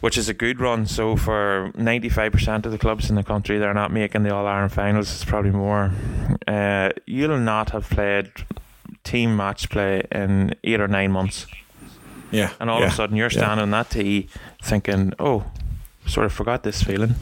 [0.00, 3.74] which is a good run so for 95% of the clubs in the country they're
[3.74, 5.92] not making the All Ireland finals it's probably more
[6.46, 8.30] uh, you'll not have played
[9.04, 11.46] team match play in eight or nine months
[12.32, 12.50] yeah.
[12.58, 12.86] and all yeah.
[12.86, 13.38] of a sudden you're yeah.
[13.38, 14.28] standing on that tee
[14.62, 15.44] thinking, oh,
[16.06, 17.14] sort of forgot this feeling.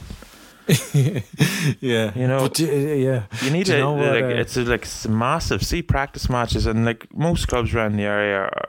[1.81, 4.63] yeah, You know- but, yeah, You need to, you know what, like, uh, it's a,
[4.65, 5.63] like massive.
[5.65, 8.69] See practice matches, and like most clubs around the area are,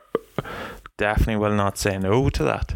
[0.97, 2.75] definitely will not say no to that.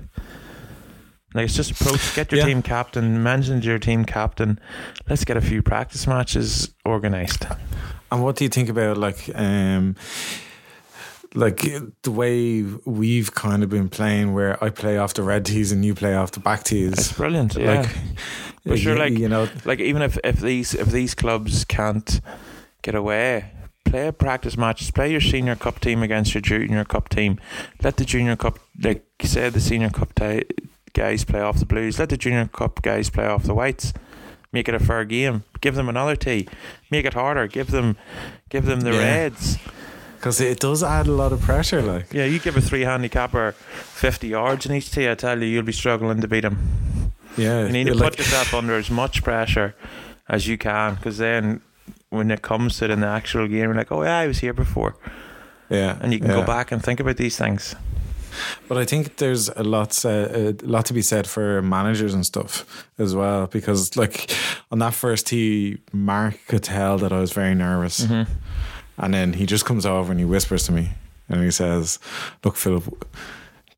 [1.34, 2.46] Like it's just approach, get your Yeah.
[2.46, 4.60] team captain, mention your team captain.
[5.10, 7.46] Let's get a few practice matches organised.
[8.12, 9.96] And what do you think about like um
[11.36, 11.62] like
[12.04, 15.84] the way we've kind of been playing where I play off the red tees and
[15.86, 17.12] you play off the back It's tees?
[17.14, 17.82] brilliant, yeah.
[18.68, 22.20] Like But sure, like- you know like even if, if these if these clubs can't
[22.82, 23.52] get away,
[23.84, 24.90] play a practice matches.
[24.92, 27.40] Play your senior cup team against your junior cup team.
[27.84, 30.46] Let the junior cup, like say the senior cup ti-
[30.94, 32.00] guys play off the blues.
[32.00, 33.94] Let the junior cup guys play off the whites.
[34.52, 35.44] Make it a fair game.
[35.62, 36.48] Give them another tee.
[36.90, 37.46] Make it harder.
[37.48, 37.98] Give them,
[38.50, 39.00] give them the Yeah.
[39.00, 39.58] reds.
[40.26, 43.52] Because it does add a lot of pressure like Yeah, you give a three handicapper
[43.52, 45.08] fifty yards in each tee.
[45.08, 46.58] I tell you, you'll be struggling to beat him.
[47.38, 49.76] yeah You need to like, put yourself under as much pressure
[50.28, 51.62] as you can, because then
[52.10, 54.96] when it comes to the actual game, you're like, oh yeah, I was here before,
[55.70, 56.42] yeah and you can yeah.
[56.42, 57.76] go back and think about these things.
[58.68, 62.26] But I think there's a lot, uh, a lot to be said for managers and
[62.26, 62.66] stuff
[62.98, 63.48] as well.
[63.48, 64.36] Because like
[64.72, 68.32] on that first tee, Mark could tell that I was very nervous, Mm-hmm.
[68.98, 70.92] And then he just comes over and he whispers to me
[71.30, 72.00] and he says,
[72.44, 73.06] "Look, Philip,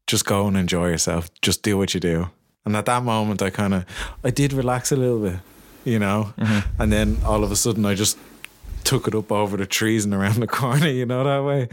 [0.06, 1.30] just go and enjoy yourself.
[1.42, 2.30] Just do what you do."
[2.66, 3.86] And at that moment, I kind of,
[4.26, 5.40] I did relax a little bit,
[5.86, 6.34] you know.
[6.38, 6.82] Mm-hmm.
[6.82, 8.18] And then all of a sudden, I just
[8.84, 11.70] took it up over the trees and around the corner, you know that way.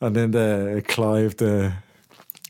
[0.00, 1.74] And then the Clive, the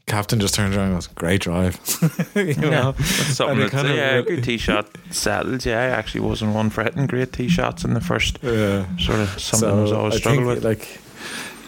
[0.06, 1.78] captain, just turns around and goes, "Great drive,"
[2.34, 2.92] you know.
[2.92, 5.64] That's something that's kind of yeah, good tee shot settled.
[5.64, 8.86] Yeah, I actually wasn't one for hitting great tee shots in the first Yeah.
[8.98, 10.64] sort of something I was always think, with.
[10.64, 11.00] Like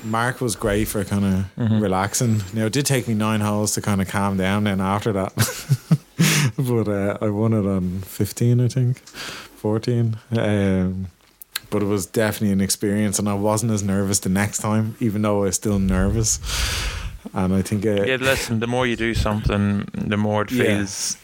[0.04, 1.80] Mark was great for kind of Mhm.
[1.80, 2.42] relaxing.
[2.52, 4.64] Now it did take me nine holes to kind of calm down.
[4.64, 5.32] Then after that,
[6.58, 10.16] but uh, I won it on fifteen, I think, fourteen.
[10.32, 11.06] Um,
[11.70, 15.22] but it was definitely an experience, and I wasn't as nervous the next time, even
[15.22, 16.38] though I was still nervous.
[17.34, 20.64] And I think, uh, yeah, listen, the more you do something, the more it Yeah.
[20.64, 21.16] feels.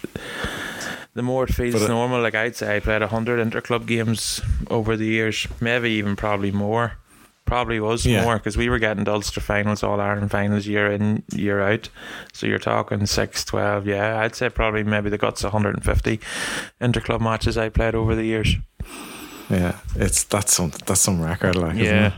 [1.15, 2.21] The more it feels But normal.
[2.21, 6.93] Like I'd say, I played hundred interclub games over the years, maybe even probably more.
[7.47, 8.23] Probably was Yeah.
[8.23, 11.89] more because we were getting to Ulster finals, All Ireland finals year in, year out.
[12.33, 14.21] So you're talking 6, 12, yeah.
[14.21, 16.21] I'd say probably maybe the guts 150
[16.81, 18.57] interclub matches I played over the years.
[19.49, 22.13] yeah, it's that's some that's some record, like isn't Yeah.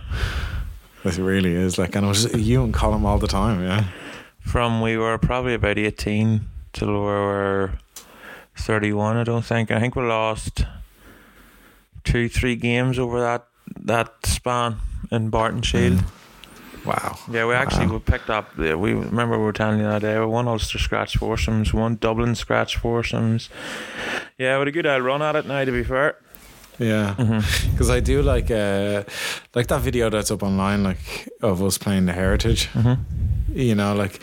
[1.04, 1.18] It?
[1.18, 1.78] It really is.
[1.78, 3.84] Like, and it was you and Colin all the time, yeah.
[4.40, 6.40] From we were probably about 18
[6.72, 7.72] till we were
[8.56, 9.70] 31, I don't think.
[9.70, 10.64] I think we lost
[12.04, 13.46] two, three games over that
[13.84, 14.76] that span
[15.10, 15.98] in Barton Shield.
[15.98, 16.84] Mm.
[16.84, 17.16] Wow.
[17.30, 17.92] Yeah, we actually Wow.
[17.92, 18.50] we picked up.
[18.58, 20.18] yeah, We remember we were telling you that day.
[20.18, 23.48] We won Ulster scratch foursomes, one Dublin scratch foursomes.
[24.36, 25.64] Yeah, with a good old run at it now.
[25.64, 26.16] To be fair,
[26.82, 27.70] Yeah, Mm-hmm.
[27.72, 29.04] because I do like uh,
[29.54, 32.68] like that video that's up online, like of us playing the Heritage.
[32.72, 33.58] Mm-hmm.
[33.58, 34.20] You know, like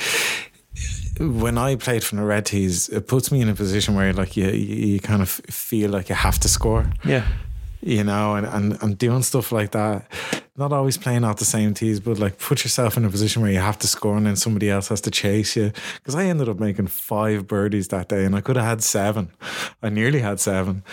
[1.20, 4.38] when I played from the Red Tees, it puts me in a position where like
[4.38, 6.86] you you you kind of feel like you have to score.
[7.06, 7.26] yeah,
[7.82, 10.06] You know, and and and doing stuff like that.
[10.58, 13.52] Not always playing out the same tees, but like put yourself in a position where
[13.52, 15.72] you have to score and then somebody else has to chase you.
[15.96, 19.30] Because I ended up making five birdies that day and I could have had seven.
[19.82, 20.84] I nearly had seven.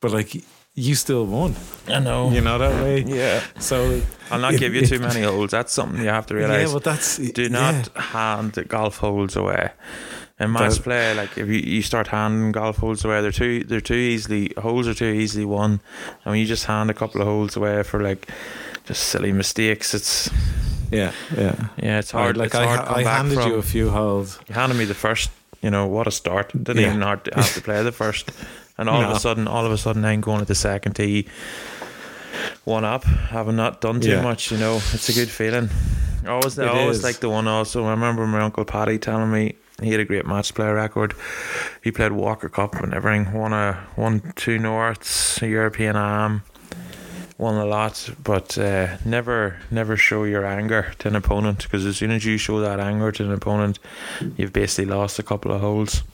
[0.00, 0.34] But like
[0.74, 1.54] you still won.
[1.88, 2.30] I know.
[2.30, 3.02] You know that way?
[3.06, 5.50] Yeah, So I'll not give you too many holes.
[5.50, 6.68] That's something you have to realize.
[6.68, 9.70] Yeah, but that's Do not hand the golf holes away.
[10.40, 13.64] In match That- play, like if you, you start handing golf holes away, they're too
[13.64, 15.72] they're too easily holes are too easily won.
[16.24, 18.26] And when you just hand a couple of holes away for like
[18.86, 20.30] just silly mistakes, it's
[20.90, 21.54] Yeah, yeah.
[21.76, 22.36] yeah, it's hard.
[22.36, 23.48] like it's I, hard come I handed from.
[23.50, 24.38] you a few holes.
[24.48, 25.30] You handed me the first.
[25.60, 26.50] You know what a start.
[26.52, 26.88] Didn't Yeah.
[26.88, 28.32] even hard to have to play the first,
[28.82, 31.26] and all of a sudden, all of a sudden, I'm going at the second tee,
[32.64, 34.22] one up, having not done too Yeah.
[34.22, 34.50] much.
[34.50, 35.70] You know, it's a good feeling.
[36.26, 37.48] Always, I always like the one.
[37.48, 41.14] Also, I remember my uncle Paddy telling me he had a great match play record.
[41.82, 43.32] He played Walker Cup and everything.
[43.32, 46.42] Won a won two Norths, a European Am.
[47.38, 51.96] Won a lot, but uh, never, never show your anger to an opponent because as
[51.96, 53.80] soon as you show that anger to an opponent,
[54.36, 56.04] you've basically lost a couple of holes.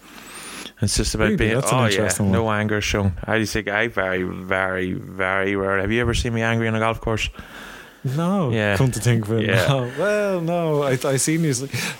[0.80, 1.36] It's just about Really?
[1.36, 1.54] being.
[1.54, 3.12] That's oh yeah, interesting no anger shown.
[3.24, 5.80] I just think I very, very, very rare.
[5.80, 7.28] Have you ever seen me angry on a golf course?
[8.04, 8.76] No, Yeah.
[8.76, 9.66] come to think of it, Yeah.
[9.68, 9.90] no.
[9.98, 11.52] Well, no, I I seen you.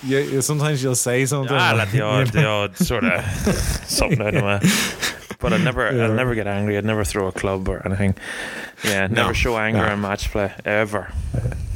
[0.04, 1.56] you, you sometimes you'll say something.
[1.56, 3.20] Ah, like, let the odd, the odd sort of
[3.86, 4.60] something out of my.
[5.40, 6.04] But I never, Yeah.
[6.06, 6.76] I'll never get angry.
[6.78, 8.14] I'd never throw a club or anything.
[8.84, 9.22] Yeah, No.
[9.22, 9.92] never show anger No.
[9.94, 11.12] in match play ever.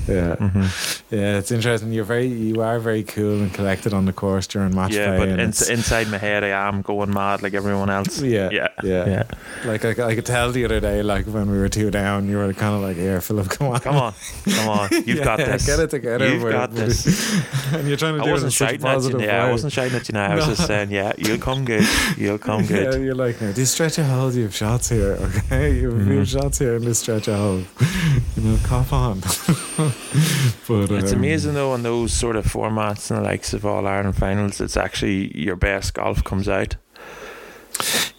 [0.08, 1.14] Yeah, Mm-hmm.
[1.14, 1.38] yeah.
[1.38, 1.92] It's interesting.
[1.92, 5.18] You're very, you are very cool and collected on the course during match yeah, play.
[5.18, 8.20] but in, inside my head, I am going mad like everyone else.
[8.20, 9.22] yeah, Yeah, yeah, yeah.
[9.64, 12.36] Like I, I could tell the other day, like when we were two down, you
[12.38, 14.12] were kind of like, "Here, Philip, come on, Come on,
[14.44, 15.66] come on, you've Yeah, got this.
[15.66, 16.28] Get it together.
[16.28, 17.72] You've with- got with- this.
[17.72, 18.94] and you're trying to I do wasn't it in such a shouting at you.
[18.96, 20.12] positive Yeah, I wasn't shouting at you.
[20.14, 20.54] Now I was No.
[20.54, 21.86] just saying, yeah, you'll come good.
[22.16, 25.12] You'll come good." Yeah, you're like, now, this stretch of hold, you have shots here,
[25.20, 25.76] okay?
[25.76, 26.26] You have a few Mhm.
[26.26, 27.64] shots here in this stretch out.
[28.36, 29.20] You know, cop on.
[30.66, 33.86] but It's um, amazing though in those sort of formats and the likes of All
[33.86, 34.60] Ireland finals.
[34.60, 36.76] It's actually your best golf comes out.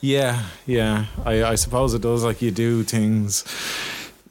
[0.01, 1.05] Yeah, yeah.
[1.25, 2.23] I, I suppose it does.
[2.23, 3.43] Like you do things.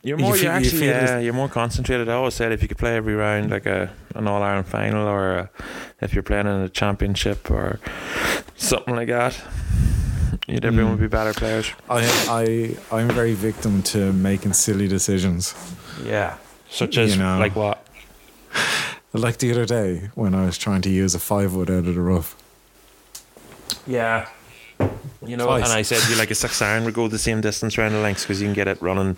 [0.02, 2.09] You're You more, feel- you you actually, feel yeah, you're more concentrated.
[2.09, 5.07] I always said if you could play every round like a an All Ireland final,
[5.09, 5.46] or uh
[6.00, 7.81] if you're playing in a championship or
[8.57, 9.35] something like that,
[10.46, 11.00] you'd everyone Mm.
[11.00, 11.70] would be better players.
[11.90, 15.55] I I I'm very victim to making silly decisions.
[16.05, 16.37] Yeah,
[16.70, 17.38] such as You know.
[17.38, 17.87] like what?
[19.14, 21.94] Like the other day when I was trying to use a five wood out of
[21.94, 22.35] the rough.
[23.87, 24.26] Yeah.
[25.24, 25.64] You know, Twice.
[25.64, 28.00] and I said you like a six iron would go the same distance around the
[28.00, 29.16] links because you can get it running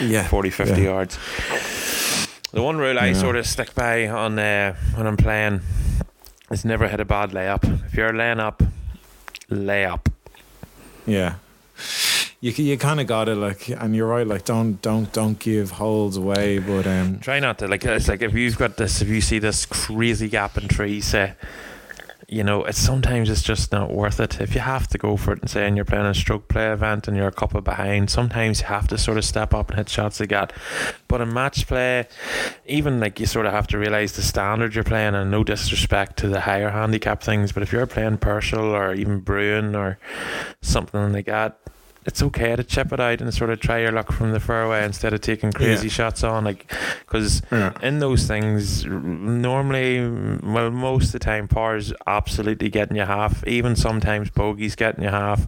[0.00, 0.26] Yeah.
[0.26, 0.88] 40, 50 Yeah.
[0.88, 1.16] yards.
[2.52, 3.12] The one rule I Yeah.
[3.14, 5.60] sort of stick by on uh, when I'm playing
[6.50, 7.62] is never hit a bad layup.
[7.86, 8.62] If you're laying up,
[9.48, 10.08] lay up.
[11.08, 11.36] Yeah.
[12.40, 14.26] You you kind of got it like, and you're right.
[14.26, 17.84] Like, don't don't don't give holes away, but um, Try not to like.
[17.84, 21.34] It's like if you've got this, if you see this crazy gap in trees, say,
[22.30, 24.38] you know, it's sometimes it's just not worth it.
[24.38, 27.08] If you have to go for it and saying you're playing a stroke play event
[27.08, 29.88] and you're a couple behind, sometimes you have to sort of step up and hit
[29.88, 30.52] shots like that.
[31.08, 32.06] But in match play,
[32.66, 36.18] even like you sort of have to realize the standard you're playing, and no disrespect
[36.18, 39.98] to the higher handicap things, but if you're playing Purcell or even Bruen or
[40.60, 41.58] something like that.
[42.08, 44.82] It's okay to chip it out and sort of try your luck from the fairway
[44.84, 45.92] instead of taking crazy Yeah.
[45.92, 47.72] shots on, like because yeah.
[47.82, 50.08] in those things, normally,
[50.42, 53.46] well, most of the time, par's absolutely getting you half.
[53.46, 55.46] Even sometimes bogeys getting you half.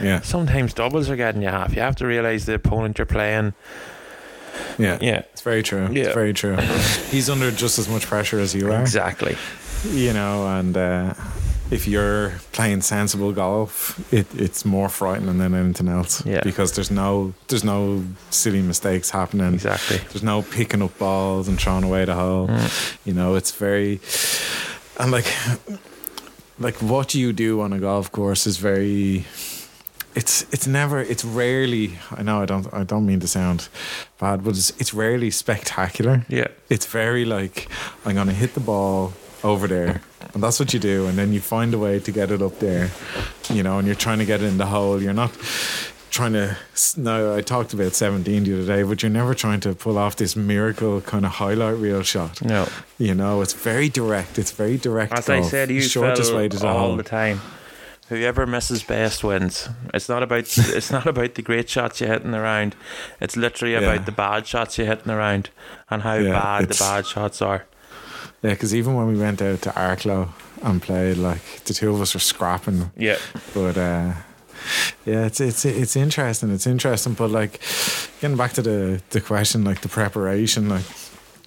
[0.00, 1.74] yeah, Sometimes doubles are getting you half.
[1.74, 3.54] You have to realize the opponent you're playing.
[4.78, 5.88] yeah, Yeah, It's very true.
[5.90, 6.04] Yeah.
[6.04, 6.56] It's very true.
[7.10, 8.80] He's under just as much pressure as you are.
[8.80, 9.36] exactly.
[9.88, 11.14] you know, and uh,
[11.72, 16.24] if you're playing sensible golf, it, it's more frightening than anything else.
[16.26, 16.42] Yeah.
[16.42, 19.54] Because there's no there's no silly mistakes happening.
[19.54, 19.96] Exactly.
[19.96, 22.48] There's no picking up balls and throwing away the hole.
[22.48, 22.96] Mm.
[23.06, 24.00] You know, it's very
[24.98, 25.26] and like
[26.58, 29.24] like what you do on a golf course is very
[30.14, 33.68] it's it's never it's rarely I know I don't I don't mean to sound
[34.20, 37.68] bad, but it's it's rarely spectacular Yeah, it's very like
[38.04, 40.00] I'm gonna hit the ball over there,
[40.34, 42.58] and that's what you do, and then you find a way to get it up
[42.58, 42.90] there,
[43.50, 45.02] you know, and you're trying to get it in the hole.
[45.02, 45.32] You're not,
[46.10, 46.56] trying to.
[46.96, 50.16] No, I talked about 17 the other day, but you're never trying to pull off
[50.16, 52.42] this miracle kind of highlight reel shot.
[52.42, 52.68] No.
[52.98, 54.38] You know, it's very direct.
[54.38, 55.12] It's very direct.
[55.14, 56.96] As I said, you shortest way to the all hole.
[56.96, 57.40] the time.
[58.08, 59.70] Whoever misses best wins.
[59.94, 62.76] It's not about it's not about the great shots you hit in the round.
[63.20, 64.04] It's literally about Yeah.
[64.04, 65.48] the bad shots you hit in the round
[65.88, 67.64] and how Yeah, bad the bad shots are.
[68.42, 70.28] Yeah, because even when we went out to Arklow
[70.62, 72.90] and played, like the two of us were scrapping.
[72.96, 73.18] Yeah.
[73.54, 74.12] But uh,
[75.06, 76.50] yeah, it's it's it's interesting.
[76.50, 77.14] It's interesting.
[77.14, 77.60] But like
[78.20, 80.84] getting back to the the question, like the preparation, like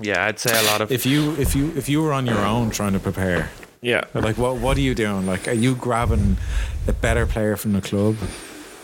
[0.02, 2.46] Yeah, I'd say a lot of if you if you if you were on your
[2.46, 3.50] own trying to prepare,
[3.82, 4.04] Yeah.
[4.14, 5.26] like what what are you doing?
[5.26, 6.38] Like, are you grabbing
[6.88, 8.16] a better player from the club?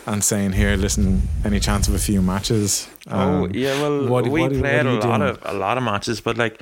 [0.04, 2.88] And saying here, listen, any chance of a few matches?
[3.08, 5.22] Oh Um, yeah, well what- we what- what played are a lot doing?
[5.22, 6.58] of a lot of matches, but like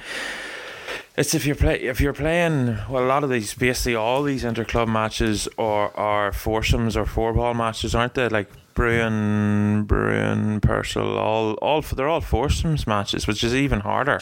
[1.20, 4.42] it's if you're play if you're playing well a lot of these basically all these
[4.42, 8.28] interclub matches or are foursomes or four ball matches, aren't they?
[8.28, 14.20] Like Bruen, Bruen, Purcell, all all they're all foursomes matches, which is even harder.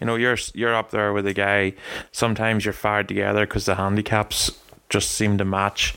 [0.00, 1.74] You know, you're you're up there with a guy.
[2.12, 4.52] Sometimes you're fired together because the handicaps
[4.88, 5.96] just seem to match.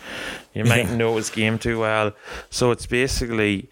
[0.55, 2.13] You might know his game too well,
[2.49, 3.69] so it's basically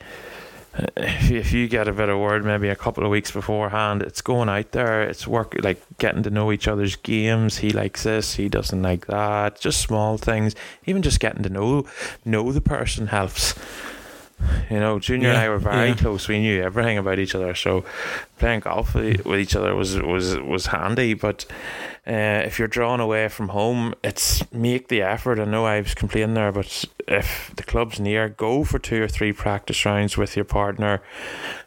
[0.95, 4.01] if you, if you get a bit of word maybe a couple of weeks beforehand
[4.01, 8.03] it's going out there it's work like getting to know each other's games he likes
[8.03, 11.85] this he doesn't like that just small things even just getting to know
[12.25, 13.55] know the person helps
[14.69, 15.95] you know junior and i were very yeah.
[15.95, 17.83] close we knew everything about each other so
[18.37, 21.45] playing golf with with each other was was was handy but
[22.07, 25.39] uh, if you're drawn away from home, it's make the effort.
[25.39, 29.09] I know I was complaining there, but if the club's near, go for two or
[29.09, 31.01] three practice rounds with your partner.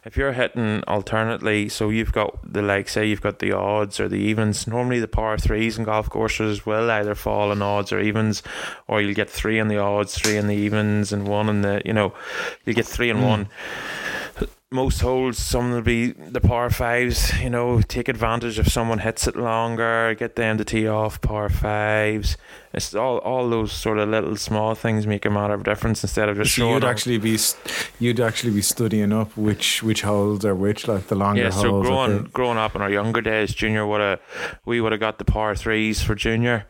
[0.03, 4.09] If you're hitting alternately, so you've got the like, say you've got the odds or
[4.09, 4.65] the evens.
[4.65, 8.41] Normally, the par threes and golf courses will either fall in odds or evens,
[8.87, 11.83] or you'll get three in the odds, three in the evens, and one in the
[11.85, 12.15] you know,
[12.65, 13.27] you get three and Mm.
[13.27, 13.47] one
[14.73, 17.37] most holes, some will be the par fives.
[17.41, 21.49] You know, take advantage if someone hits it longer, get them to tee off par
[21.49, 22.37] fives.
[22.73, 26.29] It's all all those sort of little small things make a matter of difference instead
[26.29, 27.37] of just So you'd actually be
[27.99, 31.81] you'd actually be studying up which which holes are which, like the longer yeah, so
[31.81, 34.19] growing growing up in our younger days, junior would have
[34.65, 36.65] we would have got the par threes for junior.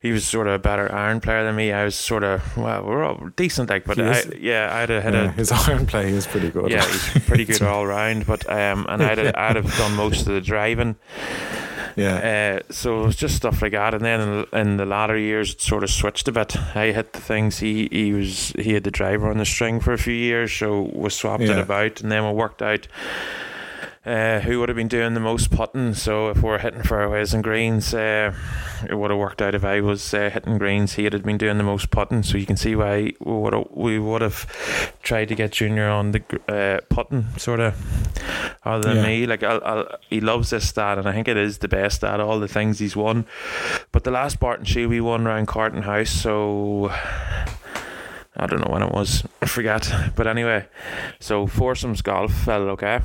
[0.00, 1.72] He was sort of a better iron player than me.
[1.72, 5.14] I was sort of well, we're all decent like, but I, yeah, I'd have hit
[5.14, 6.70] yeah, a his iron play is pretty good.
[6.70, 8.26] Yeah, he's pretty good all round.
[8.26, 10.96] But um, and I'd have, I'd have done most of the driving.
[11.96, 12.60] Yeah.
[12.60, 13.94] Uh, so it was just stuff like that.
[13.94, 14.20] And then
[14.52, 16.56] in, in the latter years, it sort of switched a bit.
[16.76, 17.58] I hit the things.
[17.58, 20.90] He he was he had the driver on the string for a few years, so
[20.92, 22.86] we swapped it about, and then we worked out.
[24.06, 25.94] Uh, who would have been doing the most putting?
[25.94, 28.34] So if we're hitting fairways and greens, uh,
[28.86, 30.92] it would have worked out if I was uh, hitting greens.
[30.92, 33.68] He had been doing the most putting, so you can see why we would have,
[33.70, 34.46] we would have
[35.02, 37.74] tried to get Junior on the uh, putting sort of,
[38.62, 39.06] other than Yeah.
[39.06, 39.26] me.
[39.26, 42.20] Like I'll, I'll, he loves this stat, and I think it is the best stat.
[42.20, 43.24] All the things he's won,
[43.90, 46.90] but the last Barton Shield we won around Carton House, so.
[48.36, 49.22] I don't know when it was.
[49.40, 49.88] I forget.
[50.16, 50.66] But anyway,
[51.20, 53.00] so foursomes golf fell okay.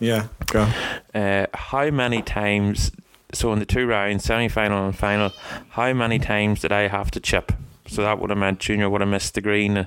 [0.00, 0.26] Yeah.
[0.46, 0.68] Go.
[1.14, 2.90] Uh, how many times?
[3.32, 5.32] So in the two rounds, semi final and final,
[5.70, 7.52] how many times did I have to chip?
[7.86, 9.86] So that would have meant Junior would have missed the green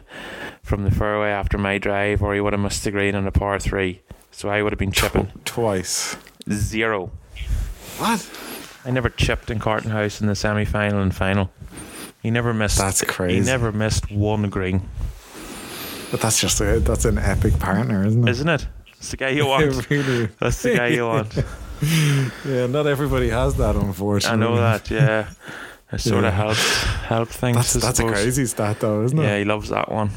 [0.61, 3.31] from the fairway after my drive, or he would have missed the green on a
[3.31, 4.01] par three.
[4.31, 6.15] So I would have been chipping Twice.
[6.49, 7.11] zero.
[7.97, 8.29] What?
[8.85, 11.51] I never chipped in Carton House in the semi final and final.
[12.21, 12.77] He never missed.
[12.77, 13.39] That's crazy.
[13.39, 14.87] He never missed one green,
[16.11, 18.31] But that's just a, that's an epic partner, isn't it?
[18.31, 18.67] isn't it?
[19.03, 19.89] It's the guy you want.
[19.89, 20.29] Really.
[20.39, 21.35] That's the guy you want.
[22.45, 24.45] Yeah, not everybody has that, unfortunately.
[24.45, 24.89] I know that.
[24.89, 25.27] Yeah,
[25.91, 26.29] it sort Yeah.
[26.29, 27.57] of helps help things.
[27.57, 29.23] That's that's a crazy stat, though, isn't it?
[29.23, 30.09] Yeah, he loves that one.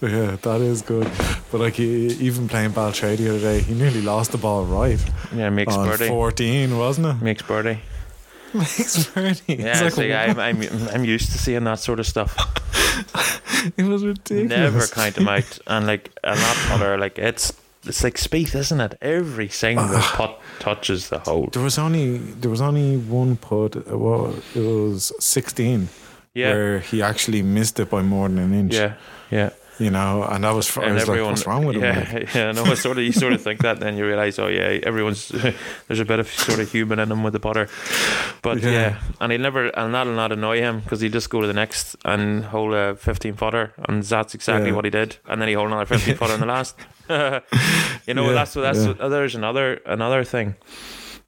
[0.00, 1.10] Yeah, that is good.
[1.52, 4.98] But like, he, even playing Baltray the other day, he nearly lost the ball right
[5.34, 6.08] Yeah, makes on birdie.
[6.08, 7.22] 14, wasn't it?
[7.22, 7.80] Makes birdie.
[8.54, 9.42] Makes birdie.
[9.56, 10.62] Yeah, It's like, I'm, I'm
[10.94, 12.32] I'm used to seeing that sort of stuff.
[13.76, 14.48] it was ridiculous.
[14.50, 17.52] Never count them out, and like and that putter, like it's
[17.86, 18.98] it's like speed, isn't it?
[19.00, 21.48] Every single putt touches the hole.
[21.52, 23.76] There was only there was only one putt.
[23.76, 25.88] uh, Well, it was 16
[26.34, 28.74] Yeah, where he actually missed it by more than an inch.
[28.74, 28.94] yeah,
[29.30, 29.50] yeah.
[29.78, 30.74] You know, and that was.
[30.78, 31.82] I And was like, everyone, what's wrong with him?
[31.82, 32.52] yeah, Like, yeah.
[32.52, 35.28] No, it's sort of you sort of think that, then you realize, oh yeah, everyone's
[35.86, 37.68] there's a bit of sort of human in him with the putter,
[38.40, 38.98] but yeah, Yeah.
[39.20, 41.94] and he'll never, and that'll not annoy him because he'll just go to the next
[42.06, 44.76] and hold a 15 footer, and that's exactly Yeah.
[44.76, 46.74] what he did, and then he hold another 15 footer in the last.
[48.06, 49.08] you know, Yeah, that's that's yeah.
[49.08, 50.56] there's another another thing.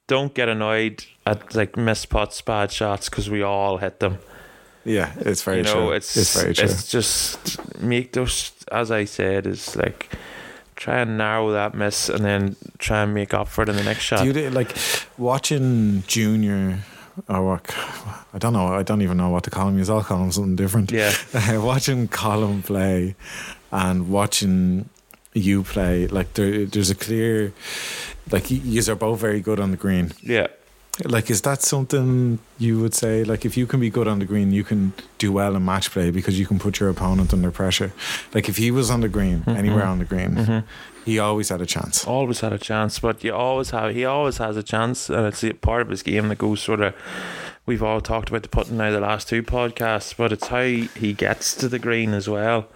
[0.07, 4.19] Don't get annoyed at like missed putts, bad shots because we all hit them.
[4.85, 5.93] Yeah, it's very you know, true.
[5.93, 6.65] it's it's very true.
[6.65, 10.09] it's just make those as I said, is like
[10.77, 13.83] try and narrow that miss and then try and make up for it in the
[13.83, 14.21] next shot.
[14.25, 14.75] Do you like
[15.19, 16.79] watching Junior
[17.29, 17.75] or what?
[18.33, 18.69] I don't know.
[18.69, 19.77] I don't even know what to call him.
[19.77, 20.91] He's all call him something different.
[20.91, 21.13] yeah,
[21.59, 23.15] watching Colin play
[23.73, 24.89] and watching
[25.35, 27.53] you play, like there, there's a clear,
[28.31, 30.13] like you are both very good on the green.
[30.23, 30.49] yeah.
[31.05, 33.23] Like, is that something you would say?
[33.23, 35.93] Like, if you can be good on the green, you can do well in match
[35.93, 37.93] play because you can put your opponent under pressure.
[38.35, 40.65] Like, if he was on the green, anywhere on the green, Mhm.
[41.05, 42.05] he always had a chance.
[42.05, 43.95] Always had a chance, but you always have.
[43.95, 46.81] He always has a chance, and it's a part of his game that goes sort
[46.81, 46.95] of.
[47.65, 51.13] We've all talked about the putting now the last two podcasts, but it's how he
[51.13, 52.67] gets to the green as well.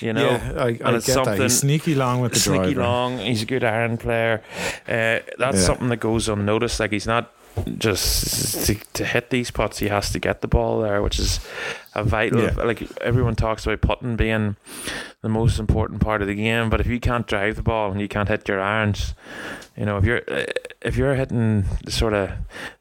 [0.00, 1.12] You know, yeah, I, I and it's that.
[1.12, 2.82] something- He's sneaky long with the sneaky driver.
[2.82, 3.18] long.
[3.18, 4.42] He's a good iron player.
[4.88, 5.64] Uh, that's Yeah.
[5.64, 6.80] something that goes unnoticed.
[6.80, 7.30] Like he's not
[7.78, 9.78] just to, to hit these putts.
[9.78, 11.38] He has to get the ball there, which is
[11.94, 12.42] a vital.
[12.42, 12.54] Yeah.
[12.56, 14.56] Like everyone talks about putting being
[15.20, 18.00] the most important part of the game, but if you can't drive the ball and
[18.00, 19.14] you can't hit your irons,
[19.76, 20.44] you know if you're uh,
[20.80, 22.30] if you're hitting sort of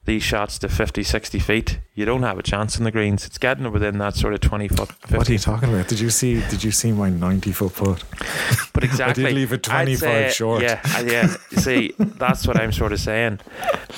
[0.05, 3.25] these shots to 50, 60 feet, you don't have a chance in the greens.
[3.25, 4.91] It's getting within that sort of twenty foot.
[4.91, 5.87] 50 What are you talking about?
[5.87, 6.41] Did you see?
[6.49, 8.03] Did you see my ninety foot putt?
[8.73, 10.63] But exactly, I did leave it 25 say- short.
[10.63, 11.27] Yeah, yeah.
[11.59, 13.39] See, that's what I'm sort of saying.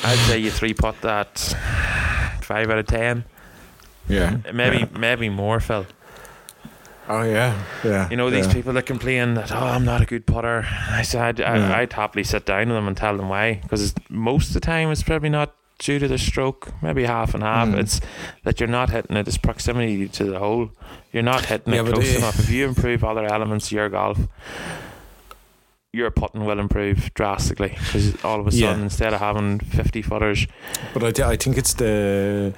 [0.03, 1.37] I'd say you three putt that
[2.41, 3.23] five out of ten,
[4.07, 4.87] Yeah, maybe Yeah.
[4.97, 5.85] maybe more, Phil.
[7.09, 8.09] Oh yeah, yeah.
[8.09, 8.53] You know these yeah.
[8.53, 10.65] people that complain that oh I'm not a good putter.
[10.89, 11.75] I said I, Yeah.
[11.77, 14.89] I'd happily sit down with them and tell them why because most of the time
[14.91, 17.67] it's probably not due to the stroke, maybe half and half.
[17.67, 17.79] Mm.
[17.79, 17.99] It's
[18.43, 19.27] that you're not hitting it.
[19.27, 20.71] It's proximity to the hole.
[21.11, 22.39] You're not hitting Yeah, it close enough.
[22.39, 24.19] If you improve other elements of your golf,
[25.91, 28.69] your putting will improve drastically because all of a Yeah.
[28.69, 30.47] sudden instead of having 50 footers,
[30.93, 32.53] But I, I think it's the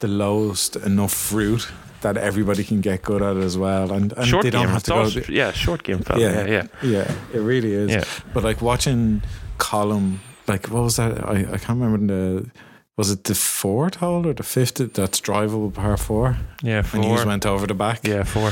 [0.00, 1.68] the lowest enough fruit
[2.00, 4.70] that everybody can get good at as well, and, and short they don't game.
[4.70, 5.32] have to go.
[5.32, 6.02] yeah, short game.
[6.10, 6.18] Yeah.
[6.18, 7.90] Yeah, yeah, yeah, it really is.
[7.90, 8.04] yeah.
[8.32, 9.22] But like watching
[9.58, 11.28] Colm, like what was that?
[11.28, 12.50] I, I can't remember the.
[12.96, 16.36] Was it the fourth hole or the fifth that's drivable par four?
[16.64, 17.26] Yeah, And he just four.
[17.26, 18.04] went over the back.
[18.06, 18.50] Yeah, four.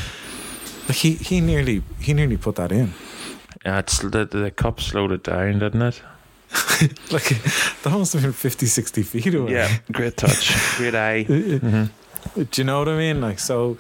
[0.88, 2.92] Like he, he nearly he nearly put that in.
[3.64, 6.01] Yeah, it's the, the cup slowed it down, didn't it?
[7.11, 7.28] Like
[7.82, 9.53] that must have been 50, 60 feet away.
[9.53, 11.22] Yeah, great touch, great eye.
[11.24, 11.84] Do hmm
[12.55, 13.20] you know what I mean?
[13.20, 13.74] Like so,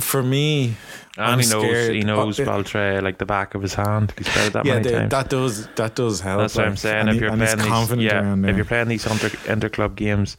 [0.00, 0.74] for me,
[1.16, 1.94] I'm And he knows scared.
[1.94, 4.12] he knows Oh, Baltray like the back of his hand.
[4.18, 5.10] He's played that yeah, many the- times.
[5.10, 6.40] that does that does help.
[6.40, 7.08] That's what I'm saying.
[7.08, 9.94] If he- you're and playing these, confident yeah, if you're playing these inter inter club
[9.96, 10.36] games,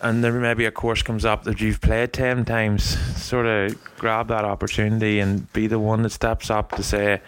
[0.00, 2.82] and there maybe a course comes up that you've played ten times,
[3.22, 7.20] sort of grab that opportunity and be the one that steps up to say,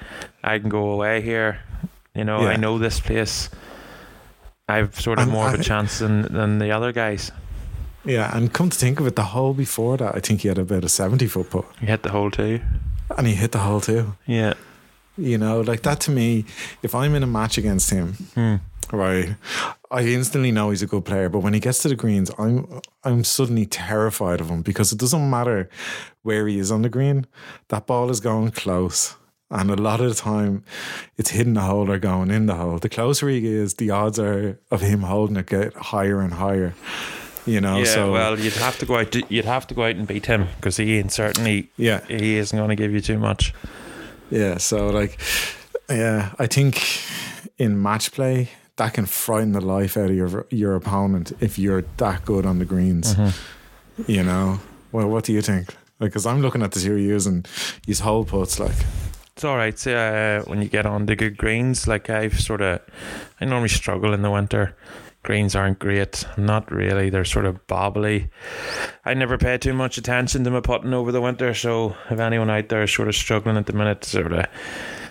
[0.42, 1.61] "I can go away here."
[2.19, 2.55] You know, Yeah.
[2.55, 3.49] I know this place.
[4.69, 7.33] I've sort of And more of a chance than than the other guys.
[8.05, 10.59] yeah, and come to think of it, the hole before that, I think he had
[10.59, 12.61] about a seventy foot putt, He hit the hole too.
[13.16, 14.14] and he hit the hole too.
[14.27, 14.55] Yeah.
[15.16, 16.45] You know, like that to me.
[16.83, 18.57] If I'm in a match against him, Hmm.
[18.97, 19.35] right,
[19.91, 21.29] I instantly know he's a good player.
[21.29, 22.66] But when he gets to the greens, I'm
[23.05, 25.69] I'm suddenly terrified of him because it doesn't matter
[26.23, 27.27] where he is on the green.
[27.69, 29.16] That ball is going close.
[29.51, 30.62] And a lot of the time,
[31.16, 32.78] it's hitting the hole or going in the hole.
[32.78, 36.74] The closer he is, the odds are of him holding it get higher and higher.
[37.46, 37.84] You know, yeah.
[37.84, 39.12] so well, you'd have to go out.
[39.12, 42.36] To, you'd have to go out and beat him because he ain't certainly yeah, he
[42.36, 43.55] isn't going to give you too much.
[44.30, 45.18] Yeah, so like,
[45.88, 47.03] yeah, I think
[47.57, 51.84] in match play that can frighten the life out of your your opponent if you're
[51.96, 53.14] that good on the greens.
[53.14, 54.11] Mm-hmm.
[54.11, 54.61] You know,
[54.92, 55.74] well, what do you think?
[56.01, 57.46] Like, because I'm looking at the series and
[57.86, 58.76] his whole puts like,
[59.39, 59.86] It's all right.
[59.86, 62.80] Uh, when you get on the good greens, like I've sort of,
[63.41, 64.74] I normally struggle in the winter.
[65.22, 66.26] Greens aren't great.
[66.36, 67.09] Not really.
[67.09, 68.30] They're sort of bobbly.
[69.05, 71.55] I never pay too much attention to my putting over the winter.
[71.55, 74.45] So if anyone out there is sort of struggling at the minute, sort of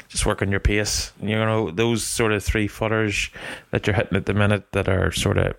[0.09, 1.11] just work on your pace.
[1.21, 3.29] You know, those sort of three footers
[3.71, 5.53] that you're hitting at the minute that are sort of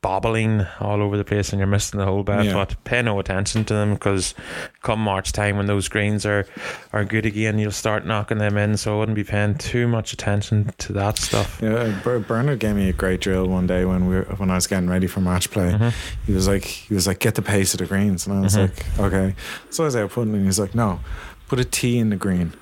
[0.00, 2.44] bobbling all over the place and you're missing the whole bet.
[2.44, 2.52] Yeah.
[2.54, 4.34] But pay no attention to them because
[4.82, 6.46] come March time when those greens are
[6.92, 8.76] are good again, you'll start knocking them in.
[8.76, 11.58] So I wouldn't be paying too much attention to that stuff.
[11.62, 12.00] yeah.
[12.04, 14.66] Ber- Bernard gave me a great drill one day when we were, when I was
[14.66, 15.72] getting ready for match play.
[15.72, 15.92] Mhm.
[16.26, 18.56] He was like, he was like, get the pace of the greens, and I was
[18.56, 18.60] Mhm.
[18.98, 19.34] like, okay.
[19.70, 21.00] So I was out putting, and he's like, no,
[21.48, 22.52] put a T in the green,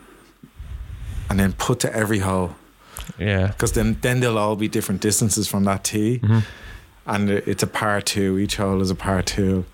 [1.31, 2.55] and then put to every hole.
[3.19, 3.49] Yeah.
[3.49, 6.43] because then then they'll all be different distances from that tee, Mhm.
[7.07, 8.39] and it's a par two.
[8.39, 9.65] Each hole is a par two,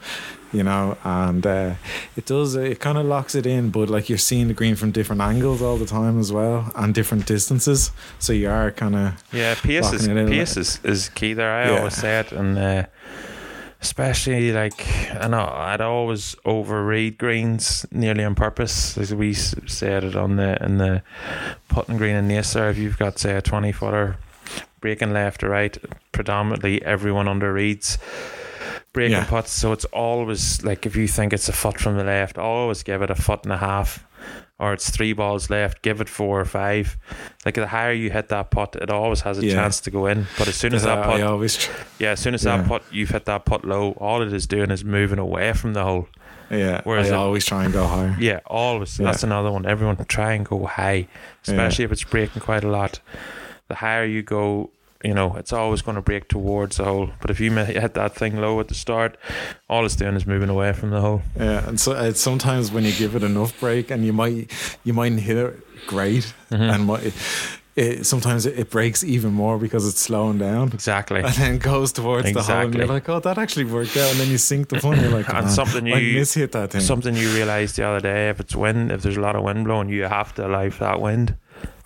[0.52, 1.74] you know, and uh,
[2.16, 3.70] it does it kind of locks it in.
[3.70, 6.92] But like you're seeing the green from different angles all the time as well, and
[6.94, 10.28] different distances, so you are kind of Yeah, pace is Locking it in.
[10.30, 11.52] pace is, is key there.
[11.52, 11.78] I Yeah.
[11.78, 12.82] always say it, and uh,
[13.82, 20.16] especially like I know I'd always overread greens nearly on purpose, as we said it
[20.16, 21.02] on the in the
[21.68, 22.70] putting green and Naas there.
[22.70, 24.16] If you've got say a twenty footer
[24.80, 25.76] breaking left or right,
[26.12, 27.98] predominantly everyone under reads
[28.92, 29.24] breaking Yeah.
[29.24, 29.52] putts.
[29.52, 33.02] So it's always like if you think it's a foot from the left, always give
[33.02, 34.04] it a foot and a half.
[34.60, 36.98] Or it's three balls left, give it four or five.
[37.46, 39.54] Like the higher you hit that putt, it always has a Yeah.
[39.54, 40.26] chance to go in.
[40.36, 41.66] But as soon as I, that putt always,
[41.98, 42.58] yeah, as soon as Yeah.
[42.58, 45.72] that putt you've hit that putt low, all it is doing is moving away from
[45.72, 46.08] the hole.
[46.50, 48.14] yeah, Whereas I it- always try and go higher.
[48.20, 48.98] Yeah, always.
[48.98, 49.06] Yeah.
[49.06, 49.64] That's another one.
[49.64, 51.08] Everyone try and go high,
[51.46, 53.00] especially if it's breaking quite a lot.
[53.68, 54.70] The higher you go,
[55.02, 57.10] you know, it's always going to break towards the hole.
[57.20, 59.16] But if you hit that thing low at the start,
[59.68, 61.22] all it's doing is moving away from the hole.
[61.38, 64.50] Yeah, and so uh, sometimes when you give it enough break, and you might
[64.84, 66.62] you might hit it great, Mm-hmm.
[66.62, 67.14] and might,
[67.76, 70.68] it, sometimes it, breaks even more because it's slowing down.
[70.74, 71.20] Exactly.
[71.20, 74.18] And then goes towards the hole, and you're like, "Oh, that actually worked out." And
[74.20, 76.80] then you sink the punt, you're like, And "Man, something I you- mishit that thing."
[76.82, 79.64] Something you realised the other day, if it's wind, if there's a lot of wind
[79.64, 81.36] blowing, you have to allow for that wind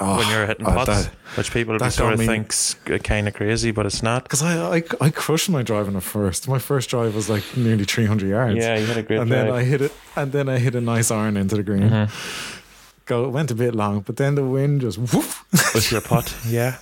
[0.00, 3.34] Oh, when you're hitting putts, that- which people that sort of me- thinks kind of
[3.34, 4.22] crazy, but it's not.
[4.24, 6.48] Because I, I I crushed my drive driving at first.
[6.48, 8.56] My first drive was like nearly 300 yards.
[8.56, 9.50] Yeah, you had a great and then.
[9.50, 11.82] I hit it, and then I hit a nice iron into the green.
[11.90, 12.60] Mm-hmm.
[13.06, 15.44] Go, it went a bit long, but then the wind just woof,
[15.74, 16.78] With your putt, yeah.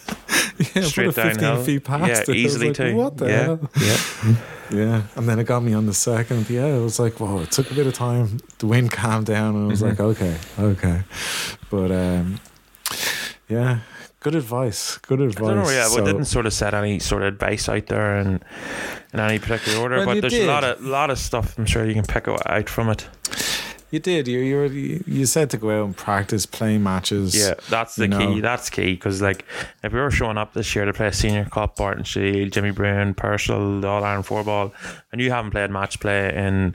[0.74, 1.64] yeah, Straight it 15 downhill.
[1.64, 2.36] feet past yeah, it.
[2.36, 2.94] Easily like, too.
[2.94, 3.70] What the yeah, hell?
[3.80, 4.34] yeah.
[4.72, 6.48] Yeah, and then it got me on the second.
[6.48, 8.38] Yeah, it was like, whoa, it took a bit of time.
[8.58, 9.88] The wind calmed down, and I was Mhm.
[9.90, 11.02] like, okay, okay.
[11.70, 12.40] But um,
[13.48, 13.80] yeah,
[14.20, 14.98] good advice.
[14.98, 15.44] Good advice.
[15.44, 15.70] I don't know.
[15.70, 18.40] Yeah, So- we didn't sort of set any sort of advice out there in,
[19.12, 21.58] in any particular order, Well, but there's a lot of lot of stuff.
[21.58, 23.06] I'm sure you can pick out from it.
[23.90, 24.26] You did.
[24.26, 27.36] You you you said to go out and practice playing matches.
[27.38, 28.08] Yeah, that's the key.
[28.08, 28.40] know.
[28.40, 29.44] That's key because like
[29.82, 33.12] if we were showing up this year to play Senior Cup, Barton Shield, Jimmy Bruen,
[33.12, 34.72] Purcell, the All Ireland four ball,
[35.12, 36.74] and you haven't played match play in.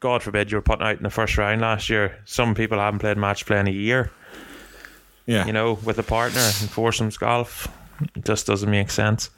[0.00, 2.18] God forbid you were putting out in the first round last year.
[2.26, 4.12] Some people haven't played match play in a year.
[5.28, 5.46] Yeah.
[5.46, 7.68] You know, with a partner in foursomes golf,
[8.16, 9.30] it just doesn't make sense.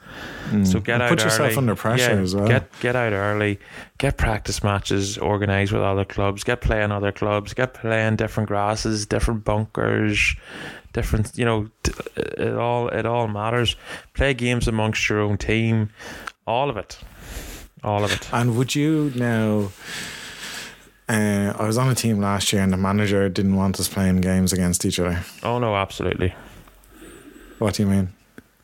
[0.49, 0.65] Mm.
[0.65, 1.57] So get And out put yourself early.
[1.57, 2.47] under pressure Yeah, as well.
[2.47, 3.59] Get get out early.
[3.97, 6.43] Get practice matches organised with other clubs.
[6.43, 7.53] Get playing other clubs.
[7.53, 10.35] Get playing different grasses, different bunkers,
[10.93, 11.37] different.
[11.37, 11.69] You know,
[12.15, 13.75] it all it all matters.
[14.13, 15.89] Play games amongst your own team.
[16.47, 16.99] All of it.
[17.83, 18.31] All of it.
[18.31, 19.71] And would you now?
[21.11, 24.21] Uh, I was on a team last year, and the manager didn't want us playing
[24.21, 25.21] games against each other.
[25.43, 26.33] Oh no, absolutely.
[27.59, 28.13] What do you mean?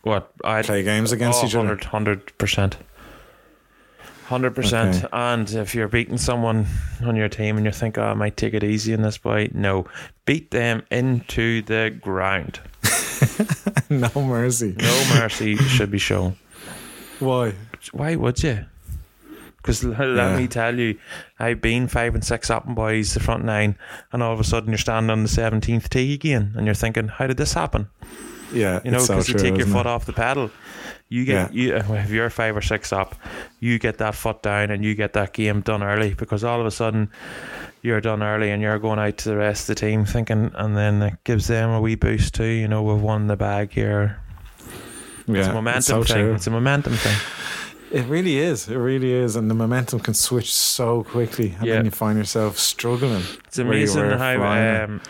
[0.03, 1.75] What I Play games against each other?
[1.75, 2.77] Hundred percent.
[4.27, 5.03] Hundred percent.
[5.11, 6.67] And if you're beating someone
[7.03, 9.49] on your team and you think, "Oh, I might take it easy in this boy,"
[9.53, 9.85] no,
[10.25, 12.61] beat them into the ground.
[13.89, 14.73] no mercy.
[14.77, 16.37] No mercy should be shown.
[17.19, 17.55] Why?
[17.91, 18.65] Why would you?
[19.68, 20.38] Because let Yeah.
[20.38, 20.97] me tell you,
[21.39, 23.76] I've been five and six up in boys the front nine,
[24.13, 27.09] and all of a sudden you're standing on the seventeenth tee again, and you're thinking,
[27.09, 27.88] "How did this happen?"
[28.53, 29.88] Yeah, You know, it's so because you take your foot it?
[29.88, 30.49] off the pedal.
[31.09, 33.15] You get you uh, if you're five or six up,
[33.59, 36.65] you get that foot down and you get that game done early because all of
[36.65, 37.09] a sudden
[37.82, 40.78] you're done early and you're going out to the rest of the team thinking, and
[40.78, 42.45] then it gives them a wee boost too.
[42.45, 44.18] You know, we've won the bag here.
[45.28, 46.15] Yeah, it's a momentum so thing.
[46.24, 46.34] true.
[46.36, 47.18] It's a momentum thing.
[47.91, 48.67] It really is.
[48.67, 51.75] It really is, and the momentum can switch so quickly, and Yeah.
[51.75, 53.23] then you find yourself struggling.
[53.47, 55.01] It's where you amazing how um,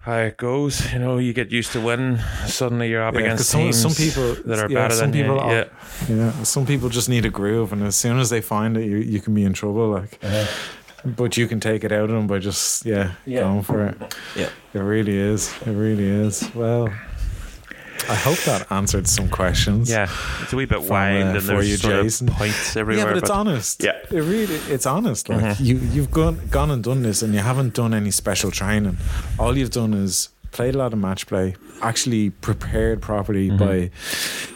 [0.00, 0.92] how it goes.
[0.92, 2.18] You know, you get used to winning.
[2.46, 5.10] Suddenly you're up Yeah, 'cause against some, teams some people that are yeah, better some
[5.10, 5.40] than people you.
[5.42, 5.64] are- Yeah.
[6.08, 8.96] Yeah, some people just need a groove, and as soon as they find it, you
[8.96, 9.88] you can be in trouble.
[9.90, 10.18] Like,
[11.04, 13.40] but you can take it out of them by just yeah, Yeah.
[13.40, 13.96] going for it.
[14.36, 14.48] Yeah.
[14.74, 15.52] It really is.
[15.66, 16.48] It really is.
[16.54, 16.88] Well,
[18.08, 19.90] I hope that answered some questions.
[19.90, 20.08] Yeah,
[20.42, 22.28] it's a wee bit From, wind uh, and there's you, sort Jason.
[22.28, 23.06] of points everywhere.
[23.06, 23.82] Yeah, but it's honest.
[23.84, 23.92] Yeah.
[24.10, 25.28] it really it's honest.
[25.28, 25.60] Like Mhm.
[25.60, 28.96] you you've gone gone and done this, and you haven't done any special training.
[29.38, 33.58] All you've done is played a lot of match play, actually prepared properly Mhm.
[33.58, 33.90] by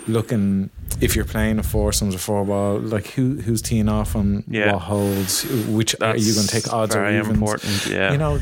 [0.08, 0.70] looking
[1.00, 4.72] if you're playing a foursomes or four ball, like who who's teeing off on Yeah.
[4.74, 7.34] what holds, which are you going to take odds or very evens?
[7.34, 7.86] important.
[7.86, 8.38] Yeah, You know,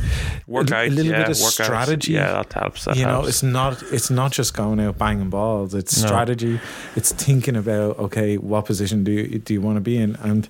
[0.49, 1.65] work a, out a little yeah, bit of work out.
[1.67, 2.13] strategy.
[2.15, 2.85] Yeah, that helps.
[2.87, 5.75] That you know, it's not it's not just going out banging balls.
[5.75, 6.09] It's No.
[6.09, 6.59] strategy.
[6.97, 10.17] It's thinking about okay, what position do you, do you want to be in?
[10.23, 10.49] And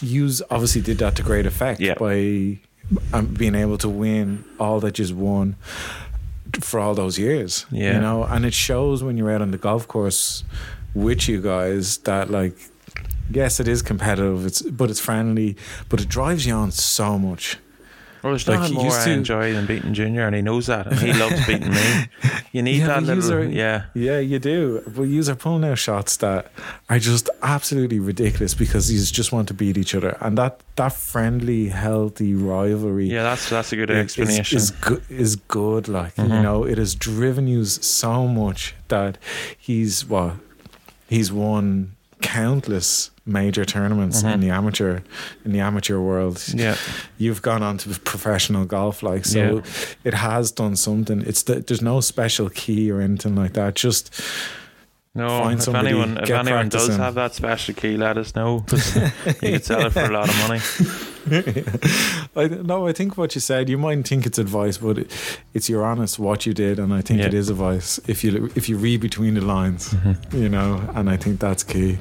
[0.00, 1.94] you obviously did that to great effect Yeah.
[1.98, 2.58] by
[3.12, 5.56] um, being able to win all that you've won
[6.62, 7.66] for all those years.
[7.70, 7.94] Yeah.
[7.94, 10.44] you know, and it shows when you're out on the golf course
[10.94, 12.56] with you guys that like.
[13.30, 14.44] Yes, it is competitive.
[14.44, 15.56] It's but it's friendly,
[15.88, 17.56] but it drives you on so much.
[18.24, 20.40] Well, there's Like, nothing he more used I to- enjoy than beating Junior, and he
[20.40, 22.06] knows that, and he loves beating me.
[22.52, 23.82] You need Yeah, that little, yeah.
[23.94, 24.80] Yeah, you do.
[24.86, 26.52] But use our pulling out shots that
[26.88, 30.92] are just absolutely ridiculous because you just want to beat each other, and that that
[30.92, 33.06] friendly, healthy rivalry.
[33.10, 34.56] Yeah, that's that's a good is- explanation.
[34.56, 35.88] Is, is, good, is good.
[35.88, 36.42] Like you Mhm.
[36.42, 39.18] know, it has driven you so much that
[39.58, 40.36] he's what
[41.08, 41.93] he's won
[42.24, 44.40] countless major tournaments in Mhm.
[44.40, 45.00] the amateur
[45.44, 46.42] in the amateur world.
[46.54, 46.76] yeah,
[47.18, 49.38] You've gone on to professional golf, like so.
[49.38, 49.60] Yeah.
[50.04, 51.20] It has done something.
[51.26, 53.74] It's the, there's no special key or anything like that.
[53.76, 54.10] Just
[55.14, 55.28] no.
[55.28, 58.64] Find if somebody, anyone, if anyone does have that special key, let us know.
[59.42, 60.60] you could sell it for a lot of money.
[62.36, 63.68] I no, I think what you said.
[63.68, 65.10] You might think it's advice, but it,
[65.54, 67.26] it's your honest what you did, and I think Yeah.
[67.26, 69.94] it is advice if you if you read between the lines,
[70.32, 70.80] you know.
[70.94, 71.98] And I think that's key.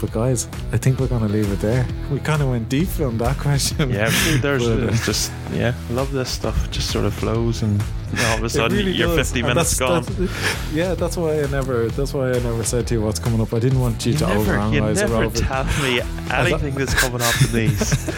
[0.00, 1.86] But guys, I think we're gonna leave it there.
[2.10, 3.90] We kind of went deep on that question.
[3.90, 4.10] Yeah,
[4.40, 6.64] there's But, uh, it's just yeah, I love this stuff.
[6.66, 7.82] It just sort of flows, and
[8.26, 9.28] all of a sudden really you're does.
[9.32, 10.14] 50 And minutes that's- gone.
[10.26, 11.88] that's- yeah, that's why I never.
[11.88, 13.52] That's why I never said to you what's coming up.
[13.52, 14.46] I didn't want you, You to never, you
[14.80, 16.00] overanalyze or never tell me
[16.30, 18.08] anything that's coming up of these.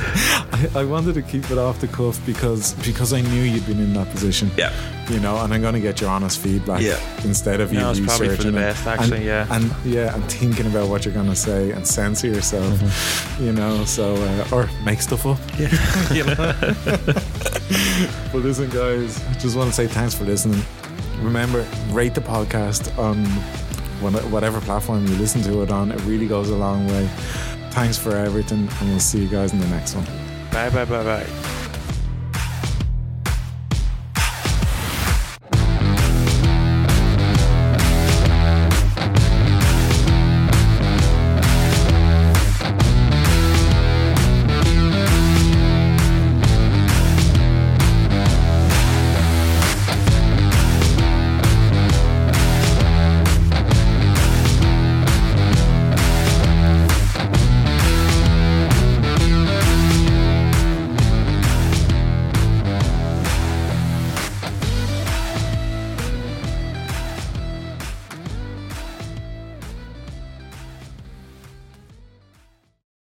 [0.52, 3.78] I, I wanted to keep it off the cuff because because I knew you'd been
[3.80, 4.50] in that position.
[4.56, 4.72] Yeah.
[5.10, 6.98] You know, and I'm going to get your honest feedback Yeah.
[7.24, 8.56] instead of you No, it's probably for the researching it.
[8.56, 9.16] best, actually.
[9.18, 9.46] and, yeah.
[9.50, 12.64] and yeah, and thinking about what you're going to say and censor yourself.
[12.80, 13.44] Mm-hmm.
[13.44, 15.38] You know, so uh, or make stuff up.
[15.58, 15.68] Yeah.
[16.14, 16.34] you know.
[18.32, 20.62] but listen, guys, I just want to say thanks for listening.
[21.20, 23.24] Remember, rate the podcast on
[24.30, 25.90] whatever platform you listen to it on.
[25.92, 27.08] It really goes a long way.
[27.70, 30.06] Thanks for everything, and we'll see you guys in the next one.
[30.54, 31.63] 拜拜拜拜。